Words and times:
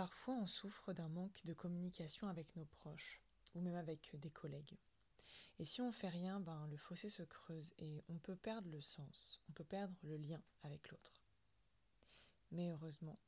Parfois, 0.00 0.32
on 0.32 0.46
souffre 0.46 0.94
d'un 0.94 1.10
manque 1.10 1.44
de 1.44 1.52
communication 1.52 2.26
avec 2.28 2.56
nos 2.56 2.64
proches 2.64 3.22
ou 3.54 3.60
même 3.60 3.74
avec 3.74 4.16
des 4.16 4.30
collègues. 4.30 4.78
Et 5.58 5.66
si 5.66 5.82
on 5.82 5.92
fait 5.92 6.08
rien, 6.08 6.40
ben, 6.40 6.66
le 6.68 6.78
fossé 6.78 7.10
se 7.10 7.22
creuse 7.22 7.74
et 7.76 8.02
on 8.08 8.16
peut 8.16 8.34
perdre 8.34 8.70
le 8.70 8.80
sens, 8.80 9.42
on 9.50 9.52
peut 9.52 9.62
perdre 9.62 9.94
le 10.02 10.16
lien 10.16 10.42
avec 10.62 10.88
l'autre. 10.88 11.20
Mais 12.50 12.70
heureusement, 12.70 13.18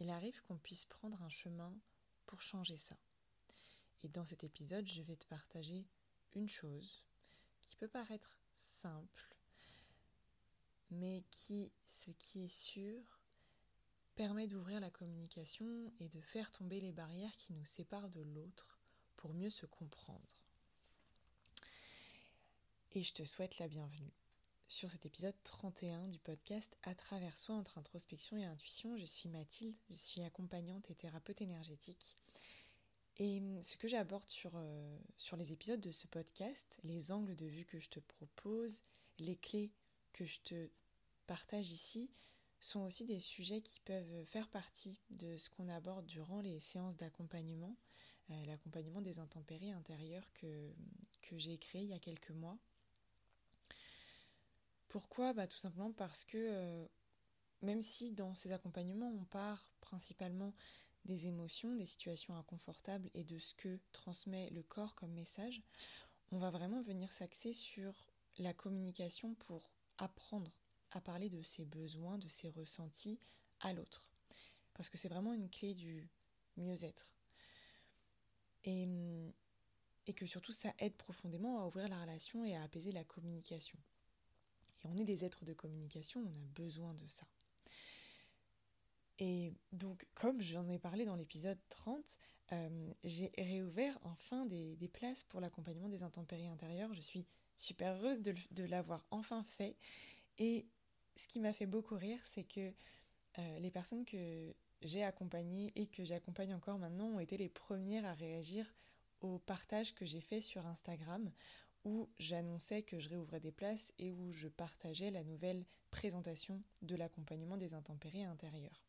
il 0.00 0.10
arrive 0.10 0.42
qu'on 0.42 0.58
puisse 0.58 0.84
prendre 0.84 1.22
un 1.22 1.30
chemin 1.30 1.74
pour 2.26 2.42
changer 2.42 2.76
ça. 2.76 2.98
Et 4.02 4.10
dans 4.10 4.26
cet 4.26 4.44
épisode, 4.44 4.86
je 4.86 5.00
vais 5.00 5.16
te 5.16 5.26
partager 5.28 5.86
une 6.34 6.50
chose 6.50 7.06
qui 7.62 7.74
peut 7.76 7.88
paraître 7.88 8.36
simple, 8.58 9.34
mais 10.90 11.24
qui, 11.30 11.72
ce 11.86 12.10
qui 12.10 12.44
est 12.44 12.54
sûr, 12.54 13.21
permet 14.14 14.46
d'ouvrir 14.46 14.80
la 14.80 14.90
communication 14.90 15.92
et 16.00 16.08
de 16.08 16.20
faire 16.20 16.50
tomber 16.52 16.80
les 16.80 16.92
barrières 16.92 17.34
qui 17.36 17.52
nous 17.52 17.64
séparent 17.64 18.10
de 18.10 18.20
l'autre 18.20 18.78
pour 19.16 19.34
mieux 19.34 19.50
se 19.50 19.66
comprendre. 19.66 20.20
Et 22.92 23.02
je 23.02 23.14
te 23.14 23.24
souhaite 23.24 23.58
la 23.58 23.68
bienvenue. 23.68 24.12
Sur 24.68 24.90
cet 24.90 25.06
épisode 25.06 25.34
31 25.42 26.08
du 26.08 26.18
podcast 26.18 26.76
À 26.82 26.94
travers 26.94 27.36
soi 27.38 27.54
entre 27.54 27.78
introspection 27.78 28.36
et 28.36 28.44
intuition, 28.44 28.96
je 28.96 29.04
suis 29.04 29.28
Mathilde, 29.28 29.76
je 29.90 29.94
suis 29.94 30.22
accompagnante 30.22 30.90
et 30.90 30.94
thérapeute 30.94 31.42
énergétique. 31.42 32.16
Et 33.18 33.42
ce 33.60 33.76
que 33.76 33.88
j'aborde 33.88 34.28
sur, 34.28 34.52
euh, 34.54 34.98
sur 35.18 35.36
les 35.36 35.52
épisodes 35.52 35.80
de 35.80 35.92
ce 35.92 36.06
podcast, 36.06 36.80
les 36.84 37.12
angles 37.12 37.36
de 37.36 37.46
vue 37.46 37.64
que 37.64 37.78
je 37.78 37.88
te 37.88 38.00
propose, 38.00 38.82
les 39.18 39.36
clés 39.36 39.70
que 40.12 40.24
je 40.24 40.40
te 40.40 40.70
partage 41.26 41.70
ici, 41.70 42.10
sont 42.62 42.80
aussi 42.80 43.04
des 43.04 43.20
sujets 43.20 43.60
qui 43.60 43.80
peuvent 43.80 44.24
faire 44.24 44.48
partie 44.48 44.96
de 45.10 45.36
ce 45.36 45.50
qu'on 45.50 45.68
aborde 45.68 46.06
durant 46.06 46.40
les 46.40 46.60
séances 46.60 46.96
d'accompagnement, 46.96 47.76
euh, 48.30 48.44
l'accompagnement 48.46 49.02
des 49.02 49.18
intempéries 49.18 49.72
intérieures 49.72 50.32
que, 50.34 50.72
j'ai 51.34 51.56
créé 51.56 51.80
il 51.80 51.88
y 51.88 51.94
a 51.94 51.98
quelques 51.98 52.30
mois. 52.30 52.58
Pourquoi? 54.88 55.32
Bah, 55.32 55.46
Tout 55.46 55.56
simplement 55.56 55.92
parce 55.92 56.26
que 56.26 56.36
euh, 56.36 56.86
même 57.62 57.80
si 57.80 58.12
dans 58.12 58.34
ces 58.34 58.52
accompagnements 58.52 59.10
on 59.10 59.24
part 59.24 59.70
principalement 59.80 60.52
des 61.06 61.26
émotions, 61.26 61.74
des 61.74 61.86
situations 61.86 62.36
inconfortables 62.36 63.08
et 63.14 63.24
de 63.24 63.38
ce 63.38 63.54
que 63.54 63.80
transmet 63.92 64.50
le 64.50 64.62
corps 64.62 64.94
comme 64.94 65.12
message, 65.14 65.62
on 66.32 66.38
va 66.38 66.50
vraiment 66.50 66.82
venir 66.82 67.10
s'axer 67.12 67.54
sur 67.54 67.94
la 68.38 68.52
communication 68.52 69.34
pour 69.36 69.70
apprendre 69.96 70.61
à 70.92 71.00
parler 71.00 71.28
de 71.28 71.42
ses 71.42 71.64
besoins, 71.64 72.18
de 72.18 72.28
ses 72.28 72.50
ressentis 72.50 73.18
à 73.60 73.72
l'autre. 73.72 74.10
Parce 74.74 74.88
que 74.88 74.98
c'est 74.98 75.08
vraiment 75.08 75.32
une 75.32 75.50
clé 75.50 75.74
du 75.74 76.08
mieux-être. 76.56 77.12
Et, 78.64 78.86
et 80.06 80.12
que 80.14 80.26
surtout 80.26 80.52
ça 80.52 80.72
aide 80.78 80.94
profondément 80.94 81.60
à 81.60 81.66
ouvrir 81.66 81.88
la 81.88 82.00
relation 82.00 82.44
et 82.44 82.56
à 82.56 82.62
apaiser 82.62 82.92
la 82.92 83.04
communication. 83.04 83.78
Et 84.84 84.88
on 84.88 84.96
est 84.96 85.04
des 85.04 85.24
êtres 85.24 85.44
de 85.44 85.52
communication, 85.52 86.20
on 86.20 86.36
a 86.36 86.44
besoin 86.54 86.94
de 86.94 87.06
ça. 87.06 87.26
Et 89.18 89.52
donc, 89.72 90.06
comme 90.14 90.40
j'en 90.40 90.68
ai 90.68 90.78
parlé 90.78 91.04
dans 91.04 91.14
l'épisode 91.14 91.58
30, 91.68 92.18
euh, 92.52 92.92
j'ai 93.04 93.30
réouvert 93.38 93.96
enfin 94.02 94.46
des, 94.46 94.76
des 94.76 94.88
places 94.88 95.22
pour 95.22 95.40
l'accompagnement 95.40 95.88
des 95.88 96.02
intempéries 96.02 96.48
intérieures. 96.48 96.92
Je 96.94 97.00
suis 97.00 97.24
super 97.56 97.94
heureuse 97.96 98.22
de, 98.22 98.34
de 98.50 98.64
l'avoir 98.64 99.06
enfin 99.10 99.42
fait. 99.42 99.76
Et 100.38 100.66
ce 101.16 101.28
qui 101.28 101.40
m'a 101.40 101.52
fait 101.52 101.66
beaucoup 101.66 101.94
rire, 101.94 102.20
c'est 102.24 102.44
que 102.44 102.72
euh, 103.38 103.58
les 103.60 103.70
personnes 103.70 104.04
que 104.04 104.54
j'ai 104.82 105.04
accompagnées 105.04 105.72
et 105.76 105.86
que 105.86 106.04
j'accompagne 106.04 106.54
encore 106.54 106.78
maintenant 106.78 107.06
ont 107.06 107.20
été 107.20 107.36
les 107.36 107.48
premières 107.48 108.04
à 108.04 108.14
réagir 108.14 108.66
au 109.20 109.38
partage 109.38 109.94
que 109.94 110.04
j'ai 110.04 110.20
fait 110.20 110.40
sur 110.40 110.66
Instagram 110.66 111.30
où 111.84 112.08
j'annonçais 112.18 112.82
que 112.82 112.98
je 112.98 113.08
réouvrais 113.08 113.40
des 113.40 113.52
places 113.52 113.94
et 113.98 114.12
où 114.12 114.32
je 114.32 114.48
partageais 114.48 115.10
la 115.10 115.24
nouvelle 115.24 115.64
présentation 115.90 116.60
de 116.82 116.96
l'accompagnement 116.96 117.56
des 117.56 117.74
intempéries 117.74 118.24
intérieures. 118.24 118.82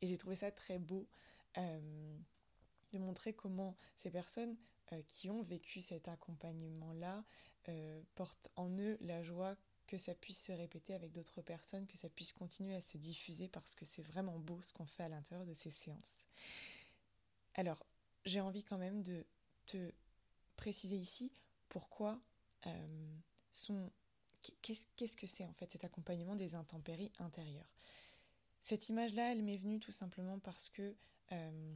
Et 0.00 0.06
j'ai 0.06 0.16
trouvé 0.16 0.36
ça 0.36 0.50
très 0.50 0.78
beau 0.78 1.06
euh, 1.58 2.16
de 2.92 2.98
montrer 2.98 3.34
comment 3.34 3.76
ces 3.96 4.10
personnes 4.10 4.56
euh, 4.92 5.02
qui 5.06 5.28
ont 5.30 5.42
vécu 5.42 5.80
cet 5.80 6.08
accompagnement-là 6.08 7.24
portent 8.16 8.50
en 8.56 8.68
eux 8.76 8.98
la 9.02 9.22
joie 9.22 9.56
que 9.92 9.98
ça 9.98 10.14
puisse 10.14 10.46
se 10.46 10.52
répéter 10.52 10.94
avec 10.94 11.12
d'autres 11.12 11.42
personnes, 11.42 11.86
que 11.86 11.98
ça 11.98 12.08
puisse 12.08 12.32
continuer 12.32 12.74
à 12.74 12.80
se 12.80 12.96
diffuser 12.96 13.46
parce 13.48 13.74
que 13.74 13.84
c'est 13.84 14.02
vraiment 14.02 14.38
beau 14.38 14.58
ce 14.62 14.72
qu'on 14.72 14.86
fait 14.86 15.02
à 15.02 15.10
l'intérieur 15.10 15.46
de 15.46 15.52
ces 15.52 15.70
séances. 15.70 16.24
Alors, 17.56 17.84
j'ai 18.24 18.40
envie 18.40 18.64
quand 18.64 18.78
même 18.78 19.02
de 19.02 19.26
te 19.66 19.92
préciser 20.56 20.96
ici 20.96 21.30
pourquoi 21.68 22.18
euh, 22.66 23.16
sont... 23.52 23.92
Qu'est-ce 24.62 25.16
que 25.18 25.26
c'est 25.26 25.44
en 25.44 25.52
fait 25.52 25.70
cet 25.70 25.84
accompagnement 25.84 26.36
des 26.36 26.54
intempéries 26.54 27.12
intérieures 27.18 27.70
Cette 28.62 28.88
image-là, 28.88 29.32
elle 29.32 29.42
m'est 29.42 29.58
venue 29.58 29.78
tout 29.78 29.92
simplement 29.92 30.38
parce 30.38 30.70
que... 30.70 30.96
Euh, 31.32 31.74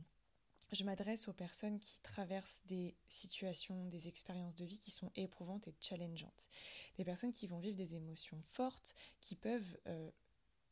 je 0.72 0.84
m'adresse 0.84 1.28
aux 1.28 1.32
personnes 1.32 1.78
qui 1.78 2.00
traversent 2.00 2.62
des 2.66 2.96
situations, 3.08 3.86
des 3.86 4.08
expériences 4.08 4.56
de 4.56 4.64
vie 4.64 4.78
qui 4.78 4.90
sont 4.90 5.12
éprouvantes 5.14 5.68
et 5.68 5.74
challengeantes. 5.80 6.48
Des 6.96 7.04
personnes 7.04 7.32
qui 7.32 7.46
vont 7.46 7.60
vivre 7.60 7.76
des 7.76 7.94
émotions 7.94 8.42
fortes, 8.42 8.94
qui 9.20 9.36
peuvent 9.36 9.78
euh, 9.86 10.10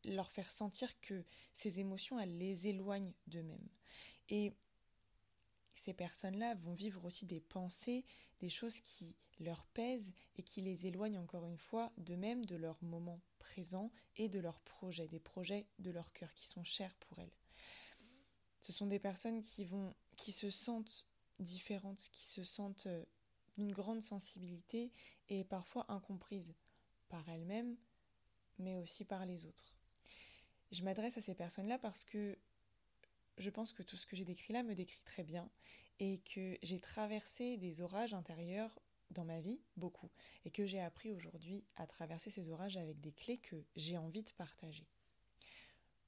leur 0.05 0.31
faire 0.31 0.51
sentir 0.51 1.01
que 1.01 1.25
ces 1.53 1.81
émotions, 1.81 2.19
elles 2.19 2.37
les 2.37 2.69
éloignent 2.69 3.15
d'eux-mêmes. 3.27 3.69
Et 4.29 4.53
ces 5.73 5.95
personnes-là 5.95 6.55
vont 6.55 6.73
vivre 6.73 7.05
aussi 7.05 7.27
des 7.27 7.41
pensées, 7.41 8.05
des 8.41 8.51
choses 8.51 8.81
qui 8.81 9.17
leur 9.41 9.67
pèsent 9.67 10.15
et 10.37 10.43
qui 10.43 10.61
les 10.61 10.87
éloignent 10.87 11.19
encore 11.19 11.47
une 11.47 11.59
fois 11.59 11.91
d'eux-mêmes, 11.99 12.47
de 12.47 12.57
leur 12.57 12.83
moment 12.83 13.21
présent 13.39 13.91
et 14.17 14.29
de 14.29 14.39
leurs 14.39 14.61
projets, 14.61 15.09
des 15.09 15.21
projets 15.21 15.67
de 15.79 15.91
leur 15.91 16.13
cœur 16.13 16.33
qui 16.35 16.47
sont 16.47 16.65
chers 16.65 16.95
pour 16.97 17.19
elles. 17.19 17.44
Ce 18.65 18.73
sont 18.73 18.87
des 18.87 18.99
personnes 18.99 19.43
qui 19.43 19.67
vont 19.67 19.95
qui 20.17 20.33
se 20.33 20.49
sentent 20.49 21.05
différentes, 21.39 22.09
qui 22.13 22.25
se 22.25 22.43
sentent 22.43 22.87
euh, 22.87 23.05
d'une 23.59 23.73
grande 23.73 24.01
sensibilité 24.01 24.91
et 25.29 25.45
parfois 25.45 25.85
incomprises 25.93 26.55
par 27.11 27.29
elles-mêmes, 27.29 27.77
mais 28.59 28.75
aussi 28.77 29.05
par 29.05 29.27
les 29.27 29.45
autres. 29.45 29.77
Je 30.73 30.83
m'adresse 30.83 31.19
à 31.19 31.21
ces 31.21 31.35
personnes-là 31.35 31.79
parce 31.79 32.07
que 32.07 32.39
je 33.37 33.51
pense 33.51 33.75
que 33.75 33.83
tout 33.83 33.99
ce 33.99 34.07
que 34.07 34.17
j'ai 34.17 34.25
décrit 34.25 34.55
là 34.55 34.63
me 34.63 34.75
décrit 34.75 35.03
très 35.05 35.25
bien 35.25 35.47
et 36.01 36.21
que 36.21 36.57
j'ai 36.63 36.81
traversé 36.81 37.59
des 37.59 37.83
orages 37.83 38.15
intérieurs 38.15 38.81
dans 39.11 39.27
ma 39.27 39.43
vie, 39.43 39.61
beaucoup, 39.77 40.11
et 40.47 40.51
que 40.51 40.65
j'ai 40.65 40.81
appris 40.81 41.13
aujourd'hui 41.13 41.67
à 41.77 41.87
traverser 41.87 42.31
ces 42.31 42.49
orages 42.49 42.79
avec 42.79 42.99
des 42.99 43.13
clés 43.13 43.37
que 43.37 43.63
j'ai 43.77 43.99
envie 43.99 44.23
de 44.23 44.33
partager. 44.39 44.89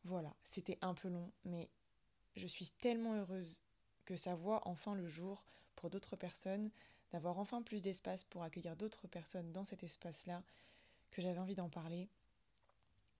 Voilà, 0.04 0.34
c'était 0.42 0.78
un 0.80 0.94
peu 0.94 1.08
long, 1.08 1.30
mais 1.44 1.68
je 2.36 2.46
suis 2.46 2.66
tellement 2.66 3.14
heureuse 3.14 3.62
que 4.04 4.16
ça 4.16 4.34
voit 4.34 4.66
enfin 4.68 4.94
le 4.94 5.08
jour 5.08 5.46
pour 5.74 5.88
d'autres 5.90 6.16
personnes, 6.16 6.70
d'avoir 7.10 7.38
enfin 7.38 7.62
plus 7.62 7.82
d'espace 7.82 8.24
pour 8.24 8.42
accueillir 8.42 8.76
d'autres 8.76 9.08
personnes 9.08 9.52
dans 9.52 9.64
cet 9.64 9.82
espace-là, 9.82 10.42
que 11.10 11.22
j'avais 11.22 11.38
envie 11.38 11.54
d'en 11.54 11.70
parler. 11.70 12.08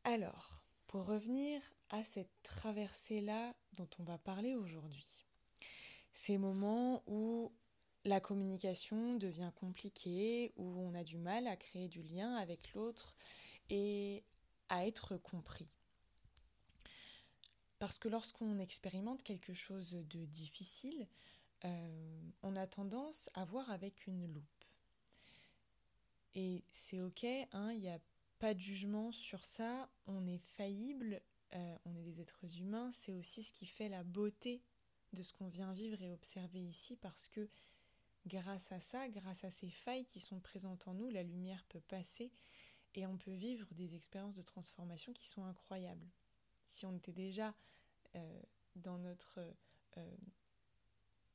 Alors, 0.03 0.63
pour 0.87 1.05
revenir 1.05 1.61
à 1.89 2.03
cette 2.03 2.31
traversée-là 2.43 3.53
dont 3.73 3.89
on 3.99 4.03
va 4.03 4.17
parler 4.17 4.55
aujourd'hui, 4.55 5.25
ces 6.11 6.37
moments 6.37 7.03
où 7.07 7.51
la 8.05 8.19
communication 8.19 9.15
devient 9.15 9.51
compliquée, 9.55 10.53
où 10.55 10.65
on 10.79 10.93
a 10.95 11.03
du 11.03 11.17
mal 11.17 11.47
à 11.47 11.55
créer 11.55 11.89
du 11.89 12.01
lien 12.01 12.35
avec 12.35 12.73
l'autre 12.73 13.15
et 13.69 14.23
à 14.69 14.85
être 14.85 15.17
compris. 15.17 15.67
Parce 17.77 17.99
que 17.99 18.09
lorsqu'on 18.09 18.59
expérimente 18.59 19.23
quelque 19.23 19.53
chose 19.53 19.91
de 19.91 20.25
difficile, 20.25 21.05
euh, 21.65 22.21
on 22.41 22.55
a 22.55 22.67
tendance 22.67 23.29
à 23.35 23.45
voir 23.45 23.69
avec 23.71 24.07
une 24.07 24.25
loupe. 24.33 24.58
Et 26.35 26.63
c'est 26.69 27.01
ok, 27.01 27.23
hein, 27.23 27.71
il 27.73 27.81
n'y 27.81 27.89
a 27.89 27.99
pas 28.39 28.53
de 28.53 28.59
jugement 28.59 29.11
sur 29.11 29.43
ça, 29.43 29.89
on 30.07 30.25
est 30.27 30.37
faillible, 30.37 31.21
euh, 31.53 31.77
on 31.85 31.95
est 31.95 32.03
des 32.03 32.21
êtres 32.21 32.59
humains, 32.59 32.91
c'est 32.91 33.13
aussi 33.13 33.43
ce 33.43 33.51
qui 33.51 33.65
fait 33.65 33.89
la 33.89 34.03
beauté 34.03 34.63
de 35.13 35.23
ce 35.23 35.33
qu'on 35.33 35.49
vient 35.49 35.73
vivre 35.73 36.01
et 36.01 36.13
observer 36.13 36.59
ici 36.59 36.95
parce 36.95 37.27
que 37.27 37.49
grâce 38.27 38.71
à 38.71 38.79
ça, 38.79 39.09
grâce 39.09 39.43
à 39.43 39.49
ces 39.49 39.69
failles 39.69 40.05
qui 40.05 40.19
sont 40.19 40.39
présentes 40.39 40.87
en 40.87 40.93
nous, 40.93 41.09
la 41.09 41.23
lumière 41.23 41.63
peut 41.65 41.81
passer 41.81 42.31
et 42.95 43.05
on 43.05 43.17
peut 43.17 43.33
vivre 43.33 43.67
des 43.73 43.95
expériences 43.95 44.35
de 44.35 44.41
transformation 44.41 45.13
qui 45.13 45.27
sont 45.27 45.43
incroyables. 45.43 46.07
Si 46.67 46.85
on 46.85 46.95
était 46.95 47.11
déjà 47.11 47.55
euh, 48.15 48.41
dans 48.75 48.97
notre 48.99 49.39
euh, 49.97 50.17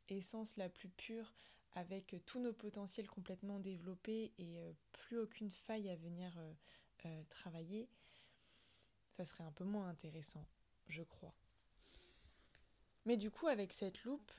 essence 0.08 0.56
la 0.56 0.68
plus 0.68 0.88
pure, 0.88 1.34
avec 1.74 2.16
tous 2.26 2.40
nos 2.40 2.52
potentiels 2.52 3.08
complètement 3.08 3.58
développés 3.58 4.32
et 4.38 4.60
euh, 4.60 4.72
plus 4.92 5.18
aucune 5.18 5.50
faille 5.50 5.88
à 5.90 5.96
venir 5.96 6.32
travailler, 7.28 7.86
ça 9.12 9.26
serait 9.26 9.44
un 9.44 9.52
peu 9.52 9.64
moins 9.64 9.88
intéressant, 9.88 10.46
je 10.88 11.02
crois. 11.02 11.34
Mais 13.04 13.18
du 13.18 13.30
coup, 13.30 13.46
avec 13.46 13.74
cette 13.74 14.02
loupe, 14.04 14.32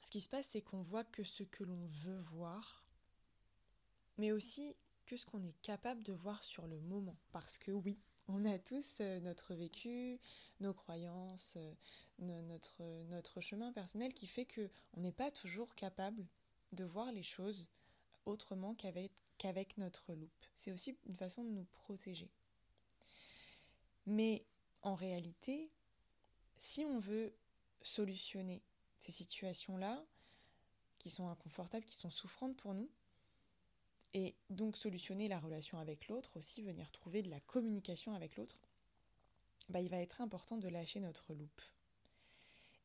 ce 0.00 0.10
qui 0.10 0.20
se 0.20 0.28
passe, 0.28 0.48
c'est 0.48 0.62
qu'on 0.62 0.80
voit 0.80 1.04
que 1.04 1.24
ce 1.24 1.42
que 1.42 1.64
l'on 1.64 1.88
veut 1.88 2.20
voir, 2.20 2.84
mais 4.16 4.32
aussi 4.32 4.76
que 5.06 5.16
ce 5.16 5.26
qu'on 5.26 5.42
est 5.42 5.60
capable 5.62 6.02
de 6.02 6.12
voir 6.12 6.44
sur 6.44 6.66
le 6.66 6.80
moment. 6.80 7.16
Parce 7.32 7.58
que 7.58 7.72
oui, 7.72 8.00
on 8.28 8.44
a 8.44 8.58
tous 8.58 9.00
euh, 9.00 9.20
notre 9.20 9.54
vécu, 9.54 10.20
nos 10.60 10.74
croyances, 10.74 11.56
euh, 11.56 11.74
notre, 12.18 12.82
notre 13.10 13.40
chemin 13.40 13.72
personnel 13.72 14.12
qui 14.12 14.26
fait 14.26 14.44
que 14.44 14.70
on 14.94 15.00
n'est 15.00 15.12
pas 15.12 15.30
toujours 15.30 15.74
capable 15.74 16.26
de 16.72 16.84
voir 16.84 17.12
les 17.12 17.22
choses 17.22 17.70
autrement 18.26 18.74
qu'avec, 18.74 19.12
qu'avec 19.38 19.78
notre 19.78 20.14
loupe. 20.14 20.46
C'est 20.54 20.72
aussi 20.72 20.96
une 21.06 21.16
façon 21.16 21.44
de 21.44 21.50
nous 21.50 21.64
protéger. 21.64 22.30
Mais 24.06 24.44
en 24.82 24.94
réalité, 24.94 25.70
si 26.56 26.84
on 26.84 26.98
veut 26.98 27.32
solutionner 27.82 28.62
ces 28.98 29.12
situations-là, 29.12 30.02
qui 30.98 31.10
sont 31.10 31.28
inconfortables, 31.28 31.84
qui 31.84 31.94
sont 31.94 32.10
souffrantes 32.10 32.56
pour 32.56 32.74
nous, 32.74 32.90
et 34.14 34.34
donc 34.50 34.76
solutionner 34.76 35.28
la 35.28 35.38
relation 35.38 35.78
avec 35.78 36.08
l'autre, 36.08 36.38
aussi 36.38 36.62
venir 36.62 36.90
trouver 36.90 37.22
de 37.22 37.30
la 37.30 37.40
communication 37.40 38.14
avec 38.14 38.36
l'autre, 38.36 38.56
bah, 39.68 39.80
il 39.80 39.88
va 39.88 39.98
être 39.98 40.20
important 40.20 40.56
de 40.56 40.68
lâcher 40.68 41.00
notre 41.00 41.34
loupe 41.34 41.62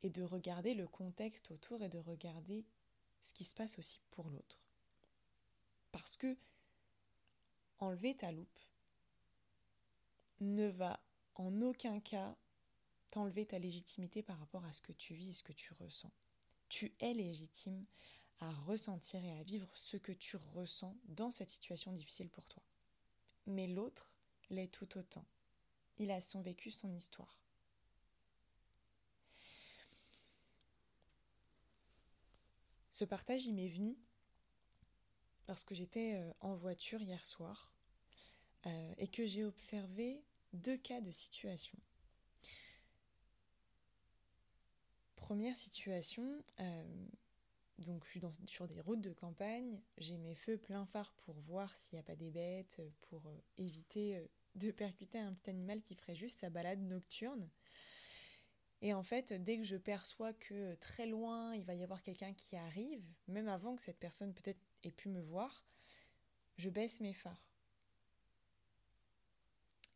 et 0.04 0.10
de 0.10 0.24
regarder 0.24 0.74
le 0.74 0.88
contexte 0.88 1.52
autour 1.52 1.82
et 1.82 1.90
de 1.90 2.00
regarder 2.00 2.66
ce 3.20 3.34
qui 3.34 3.44
se 3.44 3.56
passe 3.56 3.80
aussi 3.80 4.02
pour 4.10 4.30
l'autre. 4.30 4.60
Parce 5.92 6.18
que 6.18 6.38
enlever 7.80 8.16
ta 8.16 8.32
loupe 8.32 8.60
ne 10.42 10.68
va 10.68 11.00
en 11.36 11.62
aucun 11.62 12.00
cas 12.00 12.36
t'enlever 13.12 13.46
ta 13.46 13.60
légitimité 13.60 14.24
par 14.24 14.40
rapport 14.40 14.66
à 14.66 14.74
ce 14.74 14.82
que 14.82 14.92
tu 14.92 15.14
vis 15.14 15.30
et 15.30 15.34
ce 15.34 15.44
que 15.44 15.54
tu 15.54 15.72
ressens. 15.74 16.12
Tu 16.70 16.94
es 17.00 17.14
légitime 17.14 17.86
à 18.40 18.52
ressentir 18.52 19.24
et 19.24 19.40
à 19.40 19.44
vivre 19.44 19.70
ce 19.76 19.98
que 19.98 20.12
tu 20.12 20.36
ressens 20.56 20.98
dans 21.06 21.32
cette 21.32 21.50
situation 21.50 21.94
difficile 21.94 22.30
pour 22.30 22.48
toi. 22.48 22.64
Mais 23.46 23.68
l'autre 23.68 24.16
l'est 24.50 24.72
tout 24.72 24.98
autant. 24.98 25.26
Il 26.00 26.12
a 26.12 26.20
son 26.20 26.42
vécu, 26.42 26.72
son 26.72 26.92
histoire. 26.92 27.43
Ce 32.94 33.06
partage, 33.06 33.48
il 33.48 33.56
m'est 33.56 33.70
venu 33.70 33.98
parce 35.48 35.64
que 35.64 35.74
j'étais 35.74 36.14
euh, 36.14 36.32
en 36.42 36.56
voiture 36.56 37.02
hier 37.02 37.26
soir 37.26 37.74
euh, 38.68 38.94
et 39.00 39.08
que 39.08 39.26
j'ai 39.26 39.44
observé 39.44 40.24
deux 40.54 40.78
cas 40.78 41.02
de 41.02 41.10
situation. 41.10 41.76
Première 45.16 45.58
situation, 45.58 46.44
euh, 46.60 47.08
donc 47.80 48.06
je 48.06 48.12
suis 48.12 48.22
sur 48.46 48.68
des 48.68 48.80
routes 48.80 49.02
de 49.02 49.14
campagne, 49.14 49.82
j'ai 49.98 50.20
mes 50.20 50.36
feux 50.36 50.60
plein 50.60 50.86
phare 50.86 51.14
pour 51.14 51.40
voir 51.40 51.76
s'il 51.76 51.96
n'y 51.96 52.02
a 52.02 52.04
pas 52.04 52.16
des 52.16 52.30
bêtes, 52.30 52.80
pour 53.10 53.24
éviter 53.58 54.24
de 54.54 54.70
percuter 54.70 55.18
un 55.18 55.34
petit 55.34 55.50
animal 55.50 55.82
qui 55.82 55.96
ferait 55.96 56.16
juste 56.16 56.42
sa 56.42 56.52
balade 56.52 56.84
nocturne. 56.84 57.50
Et 58.84 58.94
en 58.94 59.02
fait, 59.02 59.32
dès 59.32 59.58
que 59.58 59.64
je 59.64 59.78
perçois 59.78 60.34
que 60.34 60.76
très 60.76 61.08
loin, 61.08 61.56
il 61.56 61.64
va 61.64 61.74
y 61.74 61.84
avoir 61.84 62.04
quelqu'un 62.04 62.34
qui 62.34 62.58
arrive, 62.58 63.02
même 63.30 63.48
avant 63.48 63.78
que 63.78 63.82
cette 63.82 63.98
personne 63.98 64.34
peut-être 64.34 64.60
ait 64.84 64.92
pu 64.92 65.08
me 65.08 65.22
voir, 65.22 65.64
je 66.58 66.70
baisse 66.70 67.00
mes 67.00 67.14
phares. 67.14 67.48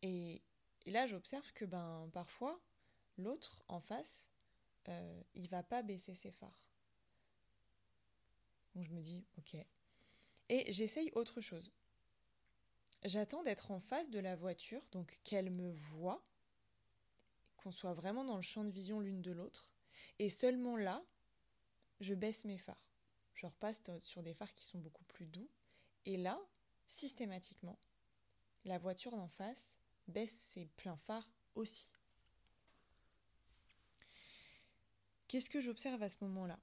Et, 0.03 0.41
et 0.85 0.91
là, 0.91 1.05
j'observe 1.05 1.51
que 1.51 1.65
ben 1.65 2.09
parfois, 2.13 2.61
l'autre 3.17 3.65
en 3.67 3.81
face, 3.81 4.31
euh, 4.87 5.21
il 5.35 5.49
va 5.49 5.63
pas 5.63 5.81
baisser 5.81 6.15
ses 6.15 6.31
phares. 6.31 6.63
Donc 8.73 8.85
je 8.85 8.91
me 8.91 9.01
dis, 9.01 9.25
ok. 9.37 9.57
Et 10.47 10.71
j'essaye 10.71 11.11
autre 11.11 11.41
chose. 11.41 11.73
J'attends 13.03 13.43
d'être 13.43 13.71
en 13.71 13.81
face 13.81 14.09
de 14.09 14.19
la 14.19 14.37
voiture, 14.37 14.87
donc 14.93 15.19
qu'elle 15.25 15.49
me 15.49 15.71
voit, 15.73 16.23
qu'on 17.57 17.71
soit 17.71 17.93
vraiment 17.93 18.23
dans 18.23 18.37
le 18.37 18.41
champ 18.41 18.63
de 18.63 18.69
vision 18.69 18.99
l'une 18.99 19.21
de 19.21 19.31
l'autre. 19.31 19.73
Et 20.19 20.29
seulement 20.29 20.77
là, 20.77 21.03
je 21.99 22.13
baisse 22.13 22.45
mes 22.45 22.57
phares. 22.57 22.81
Je 23.33 23.45
repasse 23.45 23.83
sur 23.99 24.23
des 24.23 24.33
phares 24.33 24.53
qui 24.53 24.65
sont 24.65 24.79
beaucoup 24.79 25.03
plus 25.05 25.25
doux. 25.25 25.49
Et 26.05 26.17
là, 26.17 26.39
systématiquement, 26.87 27.77
la 28.65 28.77
voiture 28.77 29.11
d'en 29.11 29.27
face 29.27 29.79
baisse 30.07 30.31
ses 30.31 30.65
pleins 30.65 30.97
phares 30.97 31.29
aussi. 31.55 31.93
Qu'est-ce 35.27 35.49
que 35.49 35.59
j'observe 35.59 36.01
à 36.01 36.09
ce 36.09 36.23
moment-là? 36.23 36.57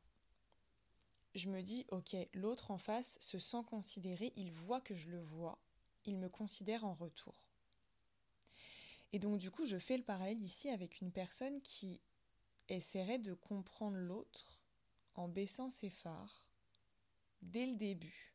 Je 1.35 1.51
me 1.51 1.61
dis, 1.61 1.85
ok, 1.91 2.17
l'autre 2.33 2.71
en 2.71 2.79
face 2.79 3.19
se 3.21 3.39
sent 3.39 3.63
considéré, 3.67 4.33
il 4.37 4.53
voit 4.53 4.81
que 4.81 4.95
je 4.95 5.11
le 5.11 5.21
vois, 5.21 5.59
il 6.05 6.17
me 6.17 6.29
considère 6.29 6.85
en 6.85 6.95
retour. 6.95 7.35
Et 9.15 9.21
donc 9.21 9.39
du 9.39 9.53
coup, 9.53 9.65
je 9.65 9.79
fais 9.79 9.97
le 9.97 10.03
parallèle 10.03 10.43
ici 10.43 10.69
avec 10.71 11.01
une 11.01 11.13
personne 11.13 11.63
qui 11.63 12.01
essaierait 12.69 13.21
de 13.21 13.33
comprendre 13.33 13.97
l'autre 13.97 14.59
en 15.15 15.29
baissant 15.29 15.71
ses 15.71 15.89
phares 15.89 16.45
dès 17.41 17.65
le 17.65 17.77
début, 17.77 18.35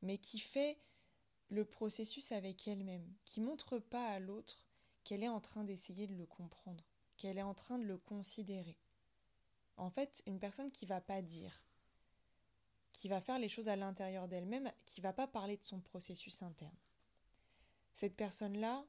mais 0.00 0.16
qui 0.16 0.38
fait 0.38 0.78
le 1.50 1.66
processus 1.66 2.32
avec 2.32 2.66
elle-même, 2.66 3.06
qui 3.26 3.42
montre 3.42 3.78
pas 3.78 4.08
à 4.08 4.18
l'autre 4.18 4.66
qu'elle 5.04 5.22
est 5.22 5.28
en 5.28 5.42
train 5.42 5.62
d'essayer 5.62 6.06
de 6.06 6.14
le 6.14 6.24
comprendre, 6.24 6.82
qu'elle 7.18 7.36
est 7.36 7.42
en 7.42 7.52
train 7.52 7.78
de 7.78 7.84
le 7.84 7.98
considérer. 7.98 8.78
En 9.76 9.90
fait, 9.90 10.22
une 10.24 10.40
personne 10.40 10.72
qui 10.72 10.86
va 10.86 11.02
pas 11.02 11.20
dire, 11.20 11.62
qui 12.92 13.08
va 13.08 13.20
faire 13.20 13.38
les 13.38 13.50
choses 13.50 13.68
à 13.68 13.76
l'intérieur 13.76 14.26
d'elle-même, 14.26 14.72
qui 14.86 15.02
va 15.02 15.12
pas 15.12 15.26
parler 15.26 15.58
de 15.58 15.62
son 15.62 15.80
processus 15.80 16.42
interne. 16.42 16.78
Cette 17.92 18.16
personne-là, 18.16 18.82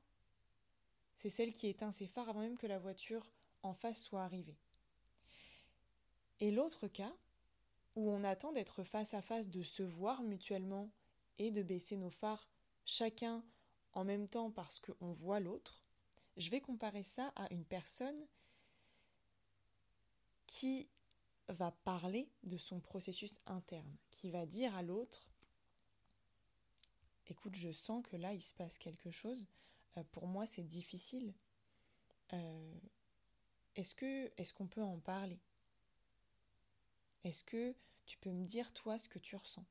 c'est 1.18 1.32
celle 1.32 1.52
qui 1.52 1.66
éteint 1.66 1.92
ses 1.92 2.08
phares 2.08 2.30
avant 2.30 2.42
même 2.42 2.60
que 2.60 2.68
la 2.68 2.78
voiture 2.78 3.26
en 3.64 3.74
face 3.74 4.04
soit 4.04 4.22
arrivée. 4.22 4.56
Et 6.40 6.52
l'autre 6.52 6.88
cas, 6.88 7.12
où 7.96 8.12
on 8.12 8.24
attend 8.24 8.52
d'être 8.52 8.84
face 8.84 9.16
à 9.16 9.24
face, 9.24 9.50
de 9.50 9.64
se 9.64 9.82
voir 9.82 10.22
mutuellement 10.22 10.92
et 11.40 11.50
de 11.50 11.64
baisser 11.64 11.98
nos 11.98 12.12
phares 12.12 12.48
chacun 12.86 13.44
en 13.94 14.06
même 14.06 14.28
temps 14.28 14.52
parce 14.52 14.80
qu'on 14.80 15.12
voit 15.12 15.40
l'autre, 15.40 15.82
je 16.38 16.52
vais 16.52 16.62
comparer 16.62 17.04
ça 17.04 17.34
à 17.36 17.52
une 17.52 17.66
personne 17.66 18.28
qui 20.46 20.88
va 21.48 21.72
parler 21.72 22.30
de 22.44 22.58
son 22.58 22.80
processus 22.80 23.40
interne, 23.48 23.98
qui 24.12 24.30
va 24.30 24.46
dire 24.46 24.76
à 24.76 24.84
l'autre 24.84 25.32
Écoute, 27.26 27.56
je 27.56 27.72
sens 27.72 28.06
que 28.08 28.18
là, 28.18 28.34
il 28.34 28.44
se 28.44 28.54
passe 28.54 28.78
quelque 28.78 29.10
chose. 29.10 29.48
Euh, 29.98 30.04
pour 30.12 30.28
moi, 30.28 30.46
c'est 30.46 30.64
difficile. 30.64 31.34
Euh, 32.34 32.80
est-ce 33.76 33.96
que 33.96 34.32
est-ce 34.38 34.54
qu'on 34.54 34.68
peut 34.68 34.84
en 34.84 35.00
parler? 35.00 35.40
Est-ce 37.24 37.44
que 37.44 37.76
tu 38.06 38.18
peux 38.18 38.32
me 38.32 38.46
dire 38.46 38.74
toi 38.74 38.98
ce 38.98 39.10
que 39.10 39.20
tu 39.20 39.36
ressens? 39.36 39.66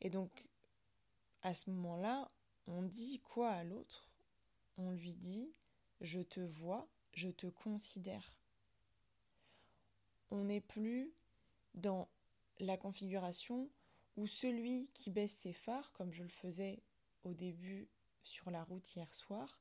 Et 0.00 0.10
donc, 0.10 0.30
à 1.42 1.54
ce 1.54 1.70
moment-là, 1.70 2.30
on 2.66 2.82
dit 2.82 3.20
quoi 3.20 3.50
à 3.50 3.64
l'autre? 3.64 4.06
On 4.76 4.90
lui 4.90 5.14
dit 5.14 5.52
Je 6.00 6.20
te 6.20 6.40
vois, 6.40 6.88
je 7.14 7.28
te 7.28 7.46
considère. 7.46 8.38
On 10.30 10.44
n'est 10.44 10.60
plus 10.60 11.12
dans 11.74 12.08
la 12.58 12.76
configuration 12.76 13.68
où 14.16 14.26
celui 14.26 14.88
qui 14.94 15.10
baisse 15.10 15.32
ses 15.32 15.52
phares, 15.52 15.92
comme 15.92 16.12
je 16.12 16.22
le 16.22 16.28
faisais 16.28 16.82
au 17.24 17.34
début 17.34 17.88
sur 18.22 18.50
la 18.50 18.64
route 18.64 18.94
hier 18.94 19.12
soir, 19.14 19.60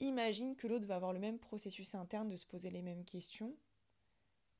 imagine 0.00 0.56
que 0.56 0.66
l'autre 0.66 0.86
va 0.86 0.96
avoir 0.96 1.12
le 1.12 1.20
même 1.20 1.38
processus 1.38 1.94
interne 1.94 2.28
de 2.28 2.36
se 2.36 2.46
poser 2.46 2.70
les 2.70 2.82
mêmes 2.82 3.04
questions 3.04 3.56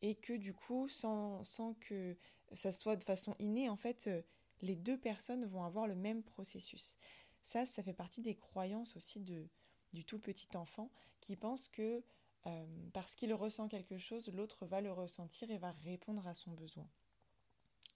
et 0.03 0.15
que 0.15 0.33
du 0.33 0.55
coup, 0.55 0.89
sans, 0.89 1.45
sans 1.45 1.75
que 1.75 2.17
ça 2.53 2.73
soit 2.73 2.97
de 2.97 3.05
façon 3.05 3.37
innée, 3.39 3.69
en 3.69 3.77
fait, 3.77 4.07
euh, 4.07 4.23
les 4.63 4.77
deux 4.77 4.99
personnes 4.99 5.45
vont 5.45 5.65
avoir 5.65 5.87
le 5.87 5.95
même 5.95 6.23
processus. 6.23 6.97
Ça, 7.43 7.65
ça 7.67 7.83
fait 7.83 7.95
partie 7.95 8.23
des 8.23 8.37
croyances 8.37 8.97
aussi 8.97 9.21
de, 9.21 9.49
du 9.93 10.05
tout 10.05 10.19
petit 10.19 10.57
enfant 10.57 10.91
qui 11.21 11.37
pense 11.37 11.69
que 11.69 12.03
euh, 12.47 12.67
parce 12.93 13.15
qu'il 13.15 13.35
ressent 13.35 13.69
quelque 13.69 13.99
chose, 13.99 14.29
l'autre 14.33 14.67
va 14.67 14.81
le 14.81 14.93
ressentir 14.93 15.51
et 15.51 15.59
va 15.59 15.73
répondre 15.73 16.27
à 16.27 16.35
son 16.35 16.53
besoin. 16.53 16.89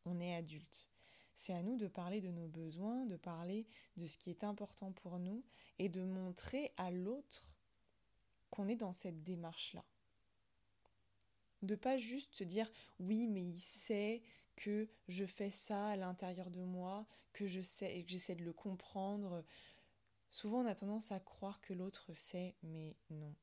On 0.04 0.20
est 0.20 0.34
adulte. 0.34 0.90
C'est 1.34 1.52
à 1.52 1.62
nous 1.62 1.76
de 1.76 1.88
parler 1.88 2.20
de 2.20 2.30
nos 2.30 2.46
besoins, 2.46 3.06
de 3.06 3.16
parler 3.16 3.66
de 3.96 4.06
ce 4.06 4.16
qui 4.16 4.30
est 4.30 4.44
important 4.44 4.92
pour 4.92 5.18
nous 5.18 5.42
et 5.78 5.88
de 5.88 6.02
montrer 6.02 6.72
à 6.76 6.90
l'autre 6.90 7.54
qu'on 8.50 8.68
est 8.68 8.76
dans 8.76 8.92
cette 8.92 9.22
démarche-là. 9.22 9.84
De 11.62 11.74
pas 11.74 11.98
juste 11.98 12.36
se 12.36 12.44
dire 12.44 12.70
oui, 13.00 13.26
mais 13.26 13.42
il 13.42 13.60
sait 13.60 14.22
que 14.54 14.88
je 15.08 15.26
fais 15.26 15.50
ça 15.50 15.88
à 15.88 15.96
l'intérieur 15.96 16.50
de 16.50 16.62
moi, 16.62 17.06
que 17.32 17.48
je 17.48 17.60
sais 17.60 17.98
et 17.98 18.04
que 18.04 18.10
j'essaie 18.10 18.36
de 18.36 18.44
le 18.44 18.52
comprendre. 18.52 19.44
Souvent 20.30 20.60
on 20.60 20.66
a 20.66 20.74
tendance 20.74 21.10
à 21.10 21.18
croire 21.18 21.60
que 21.60 21.72
l'autre 21.72 22.14
sait, 22.14 22.54
mais 22.62 22.96
non. 23.10 23.34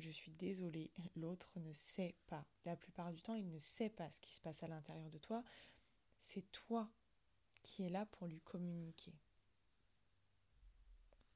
Je 0.00 0.10
suis 0.10 0.32
désolée, 0.32 0.90
l'autre 1.14 1.60
ne 1.60 1.72
sait 1.72 2.16
pas. 2.26 2.44
La 2.64 2.74
plupart 2.74 3.12
du 3.12 3.22
temps, 3.22 3.34
il 3.34 3.48
ne 3.48 3.58
sait 3.60 3.90
pas 3.90 4.10
ce 4.10 4.20
qui 4.20 4.32
se 4.32 4.40
passe 4.40 4.64
à 4.64 4.68
l'intérieur 4.68 5.10
de 5.10 5.18
toi. 5.18 5.44
C'est 6.18 6.50
toi 6.50 6.90
qui 7.62 7.84
es 7.84 7.88
là 7.88 8.06
pour 8.06 8.26
lui 8.26 8.40
communiquer. 8.40 9.14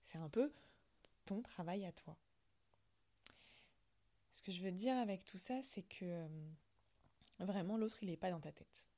C'est 0.03 0.19
un 0.19 0.29
peu 0.29 0.53
ton 1.25 1.43
travail 1.43 1.85
à 1.85 1.93
toi. 1.93 2.17
Ce 4.33 4.43
que 4.43 4.53
je 4.53 4.63
veux 4.63 4.73
dire 4.73 4.97
avec 4.97 5.25
tout 5.25 5.39
ça, 5.39 5.63
c'est 5.63 5.83
que 5.83 6.05
euh, 6.05 6.29
vraiment 7.39 7.77
l'autre, 7.77 8.03
il 8.03 8.11
n'est 8.11 8.17
pas 8.17 8.31
dans 8.31 8.41
ta 8.41 8.53
tête. 8.53 8.89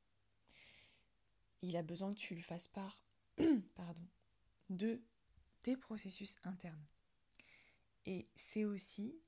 Il 1.62 1.76
a 1.76 1.82
besoin 1.82 2.12
que 2.12 2.18
tu 2.18 2.34
lui 2.34 2.42
fasses 2.42 2.68
part 2.68 3.02
pardon, 3.74 4.06
de 4.68 5.00
tes 5.62 5.76
processus 5.76 6.38
internes. 6.44 6.86
Et 8.06 8.28
c'est 8.34 8.64
aussi 8.64 9.20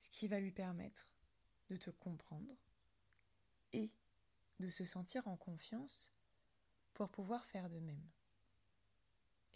ce 0.00 0.10
qui 0.10 0.28
va 0.28 0.38
lui 0.40 0.52
permettre 0.52 1.12
de 1.70 1.76
te 1.76 1.90
comprendre 1.90 2.54
et 3.72 3.90
de 4.60 4.70
se 4.70 4.84
sentir 4.84 5.26
en 5.28 5.36
confiance 5.36 6.10
pour 6.98 7.08
pouvoir 7.08 7.44
faire 7.46 7.70
de 7.70 7.78
même. 7.78 8.10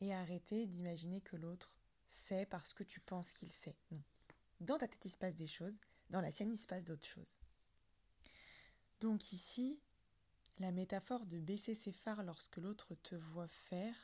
Et 0.00 0.14
arrêter 0.14 0.66
d'imaginer 0.66 1.20
que 1.20 1.37
l'autre 1.37 1.80
sait 2.06 2.46
parce 2.46 2.72
que 2.72 2.84
tu 2.84 3.00
penses 3.00 3.34
qu'il 3.34 3.50
sait. 3.50 3.76
Non. 3.90 4.02
Dans 4.61 4.78
ta 4.78 4.88
tête, 4.88 5.04
il 5.04 5.11
se 5.11 5.18
passe 5.18 5.34
des 5.34 5.46
choses, 5.46 5.78
dans 6.08 6.20
la 6.20 6.30
sienne, 6.30 6.52
il 6.52 6.56
se 6.56 6.66
passe 6.66 6.84
d'autres 6.84 7.06
choses. 7.06 7.38
Donc 9.00 9.32
ici, 9.32 9.80
la 10.61 10.70
métaphore 10.70 11.26
de 11.26 11.40
baisser 11.40 11.75
ses 11.75 11.92
phares 11.92 12.22
lorsque 12.22 12.58
l'autre 12.58 12.94
te 12.94 13.16
voit 13.16 13.49
faire, 13.49 13.96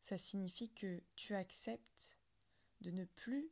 ça 0.00 0.16
signifie 0.16 0.70
que 0.70 1.02
tu 1.16 1.34
acceptes 1.34 2.18
de 2.80 2.90
ne 2.90 3.04
plus 3.04 3.50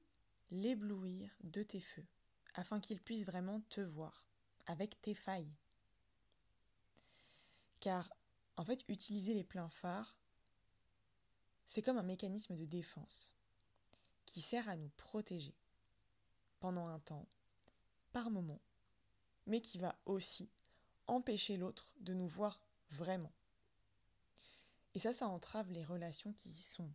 l'éblouir 0.51 1.37
de 1.43 1.63
tes 1.63 1.81
feux, 1.81 2.07
afin 2.55 2.81
qu'il 2.81 3.01
puisse 3.03 3.27
vraiment 3.27 3.61
te 3.69 3.83
voir, 3.83 4.27
avec 4.67 4.99
tes 5.03 5.15
failles. 5.15 5.55
Car, 7.81 8.11
en 8.59 8.65
fait, 8.65 8.85
utiliser 8.89 9.35
les 9.35 9.45
pleins 9.45 9.69
phares, 9.69 10.19
c'est 11.65 11.81
comme 11.81 11.97
un 11.97 12.03
mécanisme 12.03 12.57
de 12.57 12.65
défense 12.65 13.35
qui 14.27 14.41
sert 14.41 14.69
à 14.69 14.77
nous 14.77 14.91
protéger 14.97 15.57
pendant 16.59 16.89
un 16.89 16.99
temps, 16.99 17.27
par 18.13 18.31
moment, 18.31 18.61
mais 19.47 19.61
qui 19.61 19.79
va 19.79 19.97
aussi 20.07 20.51
empêcher 21.07 21.57
l'autre 21.57 21.95
de 22.01 22.13
nous 22.13 22.29
voir 22.29 22.61
vraiment. 22.91 23.33
Et 24.95 24.99
ça, 24.99 25.13
ça 25.13 25.29
entrave 25.29 25.71
les 25.71 25.85
relations 25.85 26.33
qui 26.33 26.53
sont 26.53 26.91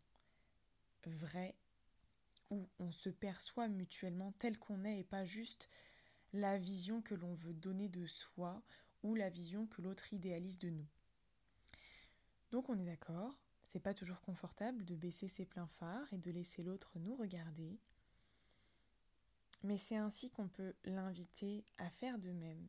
vraies 1.05 1.55
où 2.49 2.67
on 2.79 2.91
se 2.91 3.09
perçoit 3.09 3.69
mutuellement 3.69 4.33
tel 4.33 4.59
qu'on 4.59 4.83
est 4.83 4.99
et 4.99 5.03
pas 5.05 5.23
juste 5.23 5.69
la 6.33 6.57
vision 6.57 7.01
que 7.01 7.15
l'on 7.15 7.33
veut 7.33 7.53
donner 7.53 7.87
de 7.87 8.05
soi 8.05 8.61
ou 9.01 9.15
la 9.15 9.29
vision 9.29 9.65
que 9.67 9.81
l'autre 9.81 10.11
idéalise 10.13 10.59
de 10.59 10.69
nous. 10.69 10.87
Donc 12.53 12.69
on 12.69 12.77
est 12.77 12.85
d'accord, 12.85 13.33
c'est 13.63 13.79
pas 13.79 13.95
toujours 13.95 14.21
confortable 14.21 14.85
de 14.85 14.95
baisser 14.95 15.27
ses 15.27 15.43
pleins 15.43 15.65
phares 15.65 16.13
et 16.13 16.19
de 16.19 16.29
laisser 16.29 16.61
l'autre 16.61 16.99
nous 16.99 17.15
regarder, 17.15 17.79
mais 19.63 19.75
c'est 19.75 19.95
ainsi 19.95 20.29
qu'on 20.29 20.47
peut 20.47 20.75
l'inviter 20.85 21.65
à 21.79 21.89
faire 21.89 22.19
de 22.19 22.29
même 22.29 22.67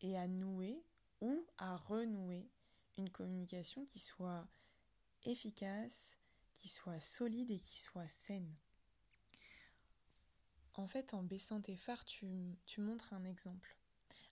et 0.00 0.16
à 0.16 0.28
nouer 0.28 0.80
ou 1.20 1.44
à 1.58 1.76
renouer 1.76 2.48
une 2.98 3.10
communication 3.10 3.84
qui 3.84 3.98
soit 3.98 4.46
efficace, 5.24 6.20
qui 6.54 6.68
soit 6.68 7.00
solide 7.00 7.50
et 7.50 7.58
qui 7.58 7.80
soit 7.80 8.06
saine. 8.06 8.54
En 10.74 10.86
fait, 10.86 11.14
en 11.14 11.24
baissant 11.24 11.60
tes 11.60 11.76
phares, 11.76 12.04
tu, 12.04 12.28
montres 12.78 13.12
un 13.12 13.24
exemple. 13.24 13.76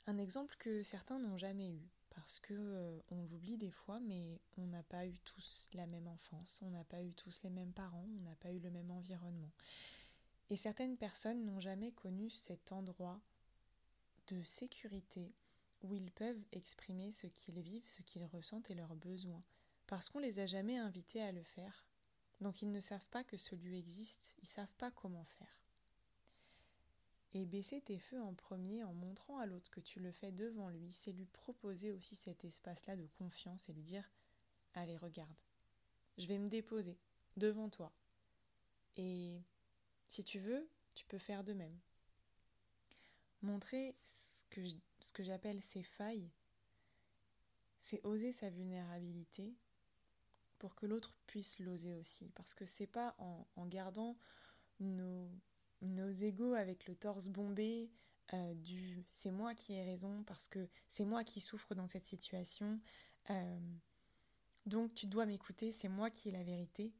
Un 0.06 0.18
exemple 0.18 0.54
que 0.56 0.84
certains 0.84 1.18
n'ont 1.18 1.36
jamais 1.36 1.68
eu. 1.68 1.90
Parce 2.14 2.38
que 2.38 2.54
euh, 2.54 3.00
on 3.10 3.22
l'oublie 3.24 3.58
des 3.58 3.70
fois, 3.70 4.00
mais 4.00 4.40
on 4.56 4.66
n'a 4.66 4.82
pas 4.84 5.06
eu 5.06 5.18
tous 5.24 5.68
la 5.74 5.86
même 5.86 6.06
enfance, 6.06 6.60
on 6.62 6.70
n'a 6.70 6.84
pas 6.84 7.02
eu 7.02 7.12
tous 7.14 7.42
les 7.42 7.50
mêmes 7.50 7.72
parents, 7.72 8.06
on 8.18 8.22
n'a 8.22 8.36
pas 8.36 8.52
eu 8.52 8.60
le 8.60 8.70
même 8.70 8.90
environnement. 8.90 9.50
Et 10.50 10.56
certaines 10.56 10.96
personnes 10.96 11.44
n'ont 11.44 11.60
jamais 11.60 11.92
connu 11.92 12.30
cet 12.30 12.72
endroit 12.72 13.20
de 14.28 14.42
sécurité 14.42 15.34
où 15.82 15.94
ils 15.94 16.10
peuvent 16.12 16.42
exprimer 16.52 17.12
ce 17.12 17.26
qu'ils 17.26 17.60
vivent, 17.60 17.88
ce 17.88 18.02
qu'ils 18.02 18.24
ressentent 18.24 18.70
et 18.70 18.74
leurs 18.74 18.96
besoins, 18.96 19.42
parce 19.86 20.08
qu'on 20.08 20.18
les 20.18 20.40
a 20.40 20.46
jamais 20.46 20.78
invités 20.78 21.22
à 21.22 21.32
le 21.32 21.42
faire. 21.42 21.86
Donc 22.40 22.62
ils 22.62 22.70
ne 22.70 22.80
savent 22.80 23.08
pas 23.08 23.24
que 23.24 23.36
ce 23.36 23.54
lieu 23.54 23.74
existe, 23.74 24.36
ils 24.42 24.48
savent 24.48 24.74
pas 24.76 24.90
comment 24.90 25.24
faire 25.24 25.63
et 27.34 27.46
baisser 27.46 27.80
tes 27.80 27.98
feux 27.98 28.22
en 28.22 28.32
premier 28.32 28.84
en 28.84 28.94
montrant 28.94 29.38
à 29.38 29.46
l'autre 29.46 29.70
que 29.70 29.80
tu 29.80 29.98
le 29.98 30.12
fais 30.12 30.30
devant 30.30 30.68
lui, 30.68 30.90
c'est 30.92 31.12
lui 31.12 31.26
proposer 31.26 31.90
aussi 31.90 32.14
cet 32.14 32.44
espace-là 32.44 32.96
de 32.96 33.06
confiance 33.18 33.68
et 33.68 33.72
lui 33.72 33.82
dire 33.82 34.08
Allez, 34.74 34.96
regarde, 34.96 35.40
je 36.16 36.26
vais 36.26 36.38
me 36.38 36.48
déposer 36.48 36.96
devant 37.36 37.68
toi. 37.68 37.92
Et 38.96 39.40
si 40.06 40.22
tu 40.24 40.38
veux, 40.38 40.68
tu 40.94 41.04
peux 41.04 41.18
faire 41.18 41.44
de 41.44 41.52
même. 41.52 41.76
Montrer 43.42 43.96
ce 44.02 44.44
que, 45.12 45.22
j'appelle 45.22 45.60
ses 45.60 45.82
failles, 45.82 46.30
c'est 47.78 48.04
oser 48.06 48.32
sa 48.32 48.48
vulnérabilité 48.48 49.54
pour 50.58 50.74
que 50.74 50.86
l'autre 50.86 51.14
puisse 51.26 51.58
l'oser 51.58 51.94
aussi. 51.94 52.30
Parce 52.36 52.54
que 52.54 52.64
c'est 52.64 52.86
pas 52.86 53.14
en 53.18 53.66
gardant 53.66 54.16
nos, 54.80 55.28
nos 55.84 56.08
égaux 56.08 56.54
avec 56.54 56.86
le 56.86 56.94
torse 56.94 57.28
bombé, 57.28 57.90
euh, 58.32 58.54
du 58.54 59.02
c'est 59.06 59.30
moi 59.30 59.54
qui 59.54 59.74
ai 59.74 59.84
raison 59.84 60.22
parce 60.24 60.48
que 60.48 60.68
c'est 60.88 61.04
moi 61.04 61.24
qui 61.24 61.40
souffre 61.40 61.74
dans 61.74 61.86
cette 61.86 62.04
situation. 62.04 62.76
Euh, 63.30 63.60
donc 64.66 64.94
tu 64.94 65.06
dois 65.06 65.26
m'écouter, 65.26 65.72
c'est 65.72 65.88
moi 65.88 66.10
qui 66.10 66.28
ai 66.28 66.32
la 66.32 66.42
vérité. 66.42 66.92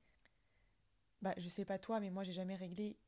Bah 1.23 1.35
je 1.39 1.49
sais 1.49 1.65
pas 1.65 1.79
toi, 1.79 2.01
mais 2.01 2.11
moi 2.11 2.25
j'ai 2.25 2.33
jamais 2.33 2.57
réglé 2.57 2.99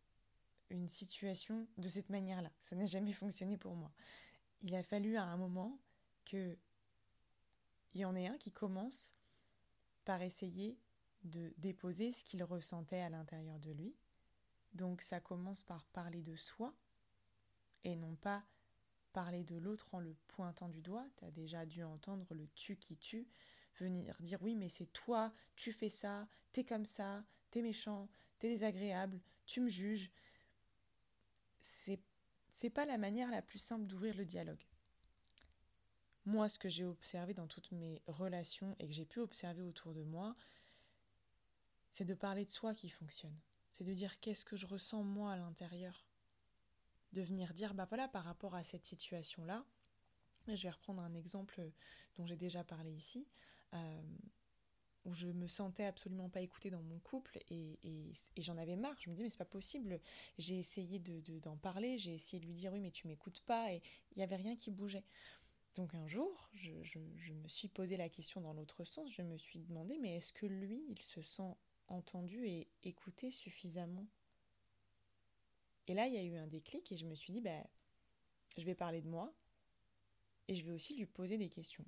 une 0.71 0.89
situation 0.89 1.67
de 1.77 1.89
cette 1.89 2.11
manière-là. 2.11 2.51
Ça 2.59 2.75
n'a 2.75 2.87
jamais 2.87 3.13
fonctionné 3.13 3.57
pour 3.57 3.75
moi. 3.75 3.93
Il 4.63 4.75
a 4.75 4.83
fallu 4.83 5.17
à 5.17 5.25
un 5.25 5.37
moment 5.37 5.79
que 6.25 6.57
il 7.93 8.01
y 8.01 8.05
en 8.05 8.17
ait 8.17 8.27
un 8.27 8.37
qui 8.37 8.53
commence 8.53 9.15
par 10.05 10.23
essayer 10.23 10.79
de 11.25 11.53
déposer 11.59 12.13
ce 12.13 12.25
qu'il 12.25 12.43
ressentait 12.45 13.01
à 13.01 13.11
l'intérieur 13.11 13.59
de 13.59 13.71
lui 13.73 13.97
donc 14.77 15.03
ça 15.03 15.21
commence 15.21 15.63
par 15.63 15.85
parler 15.87 16.23
de 16.23 16.37
soi 16.37 16.73
et 17.85 17.97
non 17.97 18.15
pas 18.17 18.45
parler 19.13 19.45
de 19.45 19.57
l'autre 19.57 19.95
en 19.95 20.01
le 20.01 20.15
pointant 20.27 20.69
du 20.69 20.83
doigt. 20.83 21.07
Tu 21.17 21.25
as 21.25 21.31
déjà 21.31 21.67
dû 21.67 21.83
entendre 21.83 22.27
le 22.35 22.47
tu 22.55 22.77
qui 22.77 22.97
tue 22.97 23.27
venir 23.81 24.15
dire 24.21 24.41
oui 24.43 24.55
mais 24.55 24.69
c'est 24.69 24.93
toi, 24.93 25.33
tu 25.57 25.73
fais 25.73 25.89
ça, 25.89 26.29
t'es 26.53 26.65
comme 26.65 26.87
ça, 26.87 27.25
t'es 27.51 27.63
méchant, 27.63 28.09
t'es 28.39 28.49
désagréable, 28.49 29.21
tu 29.47 29.61
me 29.61 29.69
juges. 29.69 30.11
C'est 31.61 32.01
c'est 32.49 32.71
pas 32.71 32.87
la 32.87 32.97
manière 32.97 33.31
la 33.31 33.43
plus 33.43 33.59
simple 33.59 33.87
d'ouvrir 33.87 34.17
le 34.17 34.25
dialogue. 34.25 34.63
Moi, 36.25 36.49
ce 36.49 36.59
que 36.59 36.71
j'ai 36.71 36.85
observé 36.85 37.35
dans 37.35 37.47
toutes 37.47 37.71
mes 37.71 38.03
relations 38.07 38.75
et 38.79 38.87
que 38.87 38.93
j'ai 38.93 39.05
pu 39.05 39.21
observer 39.21 39.63
autour 39.63 39.93
de 39.93 40.03
moi, 40.03 40.35
c'est 41.91 42.07
de 42.07 42.15
parler 42.15 42.45
de 42.45 42.51
soi 42.51 42.75
qui 42.75 42.89
fonctionne 42.89 43.39
c'est 43.77 43.85
de 43.85 43.93
dire 43.93 44.19
qu'est-ce 44.21 44.47
que 44.47 44.57
je 44.57 44.65
ressens 44.65 45.03
moi 45.03 45.33
à 45.33 45.37
l'intérieur. 45.37 46.07
De 47.13 47.21
venir 47.21 47.53
dire, 47.53 47.75
bah 47.75 47.85
voilà, 47.87 48.09
par 48.09 48.25
rapport 48.25 48.55
à 48.55 48.65
cette 48.65 48.87
situation-là, 48.87 49.67
je 50.49 50.63
vais 50.63 50.71
reprendre 50.71 51.03
un 51.03 51.13
exemple 51.13 51.61
dont 52.17 52.25
j'ai 52.25 52.37
déjà 52.37 52.65
parlé 52.65 52.91
ici, 52.91 53.29
euh, 53.75 54.03
où 55.05 55.13
je 55.13 55.27
me 55.27 55.47
sentais 55.47 55.85
absolument 55.85 56.31
pas 56.31 56.41
écoutée 56.41 56.71
dans 56.71 56.83
mon 56.83 56.99
couple 57.01 57.39
et, 57.51 57.79
j'en 58.39 58.57
avais 58.57 58.77
marre. 58.77 58.97
Je 58.99 59.11
me 59.11 59.15
disais, 59.15 59.25
mais 59.25 59.29
c'est 59.29 59.37
pas 59.37 59.45
possible. 59.45 60.01
J'ai 60.39 60.59
essayé 60.59 60.99
d'en 60.99 61.21
de, 61.21 61.39
d'en 61.41 61.59
parler, 61.59 61.99
j'ai 61.99 62.15
essayé 62.15 62.41
de 62.41 62.47
lui 62.47 62.55
dire, 62.55 62.73
oui, 62.73 62.81
mais 62.81 62.91
tu 62.91 63.07
m'écoutes 63.09 63.43
pas, 63.43 63.75
et 63.75 63.83
il 64.13 64.19
n'y 64.19 64.25
avait 64.25 64.37
rien 64.37 64.57
qui 64.57 64.71
bougeait. 64.71 65.05
Donc 65.75 65.95
un 65.95 66.07
jour, 66.07 66.49
je, 66.55 66.73
je 66.83 67.33
me 67.35 67.49
suis 67.49 67.69
posé 67.69 67.99
la 67.99 68.09
question 68.09 68.41
dans 68.41 68.55
l'autre 68.55 68.87
sens, 68.87 69.13
je 69.13 69.21
me 69.21 69.37
suis 69.37 69.59
demandé, 69.59 69.99
mais 70.01 70.17
est-ce 70.17 70.33
que 70.33 70.47
lui, 70.47 70.83
il 70.89 71.03
se 71.03 71.21
sent 71.21 71.55
entendu 71.89 72.47
et 72.47 72.69
écouté 72.85 73.31
suffisamment. 73.31 74.07
Et 75.89 75.95
là, 75.95 76.07
il 76.07 76.15
y 76.15 76.19
a 76.19 76.23
eu 76.23 76.37
un 76.37 76.47
déclic 76.47 76.91
et 76.91 76.97
je 76.97 77.07
me 77.07 77.15
suis 77.15 77.33
dit, 77.33 77.41
bah, 77.41 77.65
je 78.57 78.65
vais 78.65 78.75
parler 78.75 79.03
de 79.03 79.09
moi 79.09 79.33
et 80.49 80.55
je 80.55 80.65
vais 80.65 80.73
aussi 80.73 80.97
lui 80.97 81.07
poser 81.07 81.39
des 81.39 81.49
questions. 81.49 81.85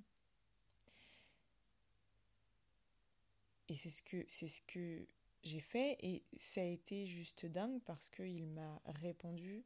et 3.69 3.75
c'est 3.75 3.89
ce 3.89 4.03
que 4.03 4.25
c'est 4.27 4.47
ce 4.47 4.61
que 4.63 5.07
j'ai 5.43 5.59
fait 5.59 5.97
et 6.01 6.23
ça 6.35 6.61
a 6.61 6.65
été 6.65 7.05
juste 7.05 7.45
dingue 7.45 7.79
parce 7.85 8.09
qu'il 8.09 8.47
m'a 8.47 8.81
répondu 8.85 9.63